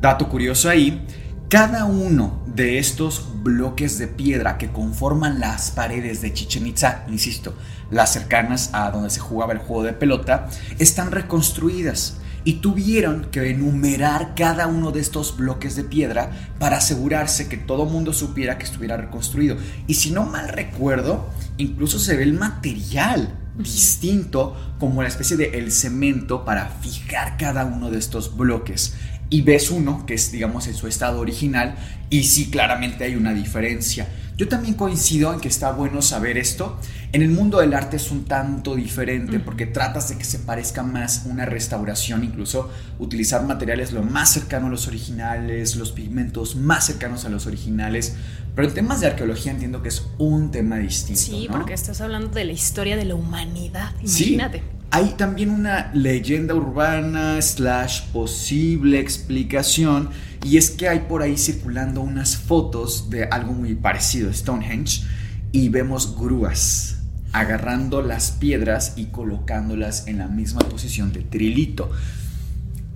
Dato 0.00 0.28
curioso 0.28 0.70
ahí, 0.70 1.06
cada 1.48 1.84
uno 1.84 2.42
de 2.46 2.78
estos 2.78 3.28
bloques 3.42 3.98
de 3.98 4.08
piedra 4.08 4.58
que 4.58 4.70
conforman 4.70 5.40
las 5.40 5.70
paredes 5.70 6.20
de 6.20 6.32
Chichen 6.32 6.66
Itza, 6.66 7.04
insisto, 7.08 7.54
las 7.90 8.12
cercanas 8.12 8.70
a 8.72 8.90
donde 8.90 9.10
se 9.10 9.20
jugaba 9.20 9.52
el 9.52 9.58
juego 9.58 9.82
de 9.82 9.92
pelota, 9.92 10.48
están 10.78 11.10
reconstruidas 11.10 12.18
y 12.48 12.62
tuvieron 12.62 13.26
que 13.30 13.50
enumerar 13.50 14.34
cada 14.34 14.68
uno 14.68 14.90
de 14.90 15.00
estos 15.00 15.36
bloques 15.36 15.76
de 15.76 15.84
piedra 15.84 16.30
para 16.58 16.78
asegurarse 16.78 17.46
que 17.46 17.58
todo 17.58 17.84
mundo 17.84 18.14
supiera 18.14 18.56
que 18.56 18.64
estuviera 18.64 18.96
reconstruido. 18.96 19.58
Y 19.86 19.96
si 19.96 20.12
no 20.12 20.24
mal 20.24 20.48
recuerdo, 20.48 21.28
incluso 21.58 21.98
se 21.98 22.16
ve 22.16 22.22
el 22.22 22.32
material 22.32 23.38
distinto 23.58 24.56
como 24.78 25.02
la 25.02 25.08
especie 25.08 25.36
de 25.36 25.58
el 25.58 25.70
cemento 25.70 26.46
para 26.46 26.70
fijar 26.70 27.36
cada 27.36 27.66
uno 27.66 27.90
de 27.90 27.98
estos 27.98 28.34
bloques 28.34 28.94
y 29.28 29.42
ves 29.42 29.70
uno 29.70 30.06
que 30.06 30.14
es 30.14 30.32
digamos 30.32 30.68
en 30.68 30.74
su 30.74 30.86
estado 30.86 31.20
original 31.20 31.76
y 32.08 32.22
sí 32.22 32.50
claramente 32.50 33.04
hay 33.04 33.14
una 33.14 33.34
diferencia 33.34 34.08
yo 34.38 34.46
también 34.46 34.74
coincido 34.74 35.34
en 35.34 35.40
que 35.40 35.48
está 35.48 35.72
bueno 35.72 36.00
saber 36.00 36.38
esto. 36.38 36.78
En 37.10 37.22
el 37.22 37.30
mundo 37.30 37.60
del 37.60 37.72
arte 37.72 37.96
es 37.96 38.10
un 38.10 38.26
tanto 38.26 38.76
diferente 38.76 39.40
porque 39.40 39.64
tratas 39.64 40.10
de 40.10 40.18
que 40.18 40.24
se 40.24 40.40
parezca 40.40 40.82
más 40.82 41.22
una 41.24 41.46
restauración, 41.46 42.22
incluso 42.22 42.70
utilizar 42.98 43.42
materiales 43.46 43.92
lo 43.92 44.02
más 44.02 44.30
cercano 44.30 44.66
a 44.66 44.70
los 44.70 44.86
originales, 44.88 45.76
los 45.76 45.92
pigmentos 45.92 46.54
más 46.54 46.84
cercanos 46.84 47.24
a 47.24 47.30
los 47.30 47.46
originales. 47.46 48.14
Pero 48.54 48.68
en 48.68 48.74
temas 48.74 49.00
de 49.00 49.06
arqueología 49.06 49.52
entiendo 49.52 49.82
que 49.82 49.88
es 49.88 50.06
un 50.18 50.50
tema 50.50 50.76
distinto. 50.76 51.18
Sí, 51.18 51.48
porque 51.50 51.72
estás 51.72 52.02
hablando 52.02 52.28
de 52.28 52.44
la 52.44 52.52
historia 52.52 52.94
de 52.98 53.06
la 53.06 53.14
humanidad. 53.14 53.94
Imagínate. 54.02 54.62
Hay 54.90 55.14
también 55.16 55.48
una 55.48 55.90
leyenda 55.94 56.54
urbana 56.54 57.40
slash 57.40 58.02
posible 58.12 59.00
explicación 59.00 60.10
y 60.44 60.58
es 60.58 60.70
que 60.70 60.88
hay 60.88 61.00
por 61.00 61.22
ahí 61.22 61.38
circulando 61.38 62.02
unas 62.02 62.36
fotos 62.36 63.08
de 63.08 63.24
algo 63.24 63.52
muy 63.52 63.74
parecido 63.74 64.30
Stonehenge 64.30 65.04
y 65.52 65.70
vemos 65.70 66.14
grúas 66.18 66.97
agarrando 67.32 68.02
las 68.02 68.32
piedras 68.32 68.94
y 68.96 69.06
colocándolas 69.06 70.06
en 70.06 70.18
la 70.18 70.28
misma 70.28 70.60
posición 70.60 71.12
de 71.12 71.20
trilito. 71.22 71.90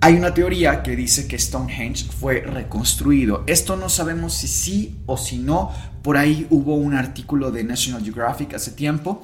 Hay 0.01 0.15
una 0.15 0.33
teoría 0.33 0.83
que 0.83 0.95
dice 0.95 1.27
que 1.27 1.39
Stonehenge 1.39 2.05
fue 2.11 2.41
reconstruido. 2.41 3.43
Esto 3.47 3.77
no 3.77 3.87
sabemos 3.87 4.33
si 4.33 4.47
sí 4.47 4.99
o 5.05 5.17
si 5.17 5.37
no. 5.37 5.71
Por 6.01 6.17
ahí 6.17 6.45
hubo 6.49 6.75
un 6.75 6.93
artículo 6.93 7.51
de 7.51 7.63
National 7.63 8.03
Geographic 8.03 8.53
hace 8.53 8.71
tiempo 8.71 9.23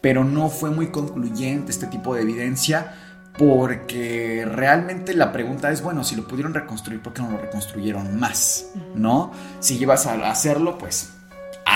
pero 0.00 0.24
no 0.24 0.48
fue 0.48 0.70
muy 0.70 0.88
concluyente 0.88 1.70
este 1.70 1.86
tipo 1.86 2.14
de 2.14 2.22
evidencia 2.22 2.94
porque 3.38 4.44
realmente 4.46 5.14
la 5.14 5.32
pregunta 5.32 5.70
es, 5.70 5.82
bueno, 5.82 6.04
si 6.04 6.16
lo 6.16 6.26
pudieron 6.26 6.52
reconstruir, 6.52 7.00
¿por 7.00 7.12
qué 7.12 7.22
no 7.22 7.30
lo 7.30 7.38
reconstruyeron 7.38 8.18
más? 8.18 8.72
¿No? 8.94 9.30
Si 9.60 9.78
llevas 9.78 10.06
a 10.06 10.30
hacerlo, 10.30 10.78
pues 10.78 11.12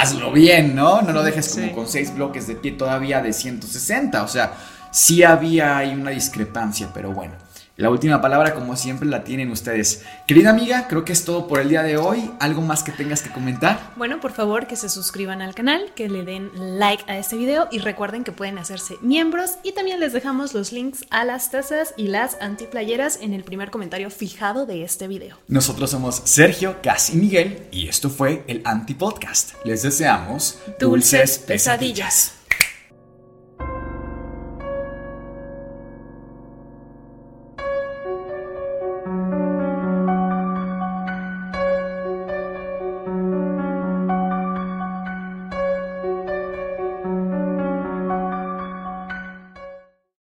hazlo 0.04 0.32
bien, 0.32 0.74
¿no? 0.74 1.02
No 1.02 1.12
lo 1.12 1.22
dejes 1.22 1.48
como 1.54 1.72
con 1.72 1.88
seis 1.88 2.14
bloques 2.14 2.46
de 2.46 2.54
pie 2.54 2.72
todavía 2.72 3.20
de 3.20 3.32
160, 3.32 4.22
o 4.22 4.28
sea, 4.28 4.52
sí 4.90 5.22
había 5.22 5.78
ahí 5.78 5.94
una 5.94 6.10
discrepancia, 6.10 6.90
pero 6.92 7.12
bueno. 7.12 7.43
La 7.76 7.90
última 7.90 8.20
palabra, 8.20 8.54
como 8.54 8.76
siempre, 8.76 9.08
la 9.08 9.24
tienen 9.24 9.50
ustedes. 9.50 10.04
Querida 10.28 10.50
amiga, 10.50 10.86
creo 10.86 11.04
que 11.04 11.12
es 11.12 11.24
todo 11.24 11.48
por 11.48 11.58
el 11.58 11.68
día 11.68 11.82
de 11.82 11.96
hoy. 11.96 12.30
¿Algo 12.38 12.62
más 12.62 12.84
que 12.84 12.92
tengas 12.92 13.20
que 13.20 13.30
comentar? 13.30 13.92
Bueno, 13.96 14.20
por 14.20 14.30
favor, 14.30 14.68
que 14.68 14.76
se 14.76 14.88
suscriban 14.88 15.42
al 15.42 15.56
canal, 15.56 15.92
que 15.96 16.08
le 16.08 16.22
den 16.22 16.52
like 16.78 17.02
a 17.08 17.18
este 17.18 17.34
video 17.34 17.66
y 17.72 17.80
recuerden 17.80 18.22
que 18.22 18.30
pueden 18.30 18.58
hacerse 18.58 18.94
miembros 19.00 19.58
y 19.64 19.72
también 19.72 19.98
les 19.98 20.12
dejamos 20.12 20.54
los 20.54 20.70
links 20.70 21.04
a 21.10 21.24
las 21.24 21.50
tazas 21.50 21.94
y 21.96 22.06
las 22.06 22.36
antiplayeras 22.40 23.18
en 23.20 23.34
el 23.34 23.42
primer 23.42 23.72
comentario 23.72 24.08
fijado 24.08 24.66
de 24.66 24.84
este 24.84 25.08
video. 25.08 25.36
Nosotros 25.48 25.90
somos 25.90 26.22
Sergio, 26.26 26.76
Casi 26.80 27.16
Miguel 27.16 27.66
y 27.72 27.88
esto 27.88 28.08
fue 28.08 28.44
el 28.46 28.62
Antipodcast. 28.64 29.54
Les 29.64 29.82
deseamos 29.82 30.60
dulces, 30.78 31.40
pesadillas. 31.40 32.34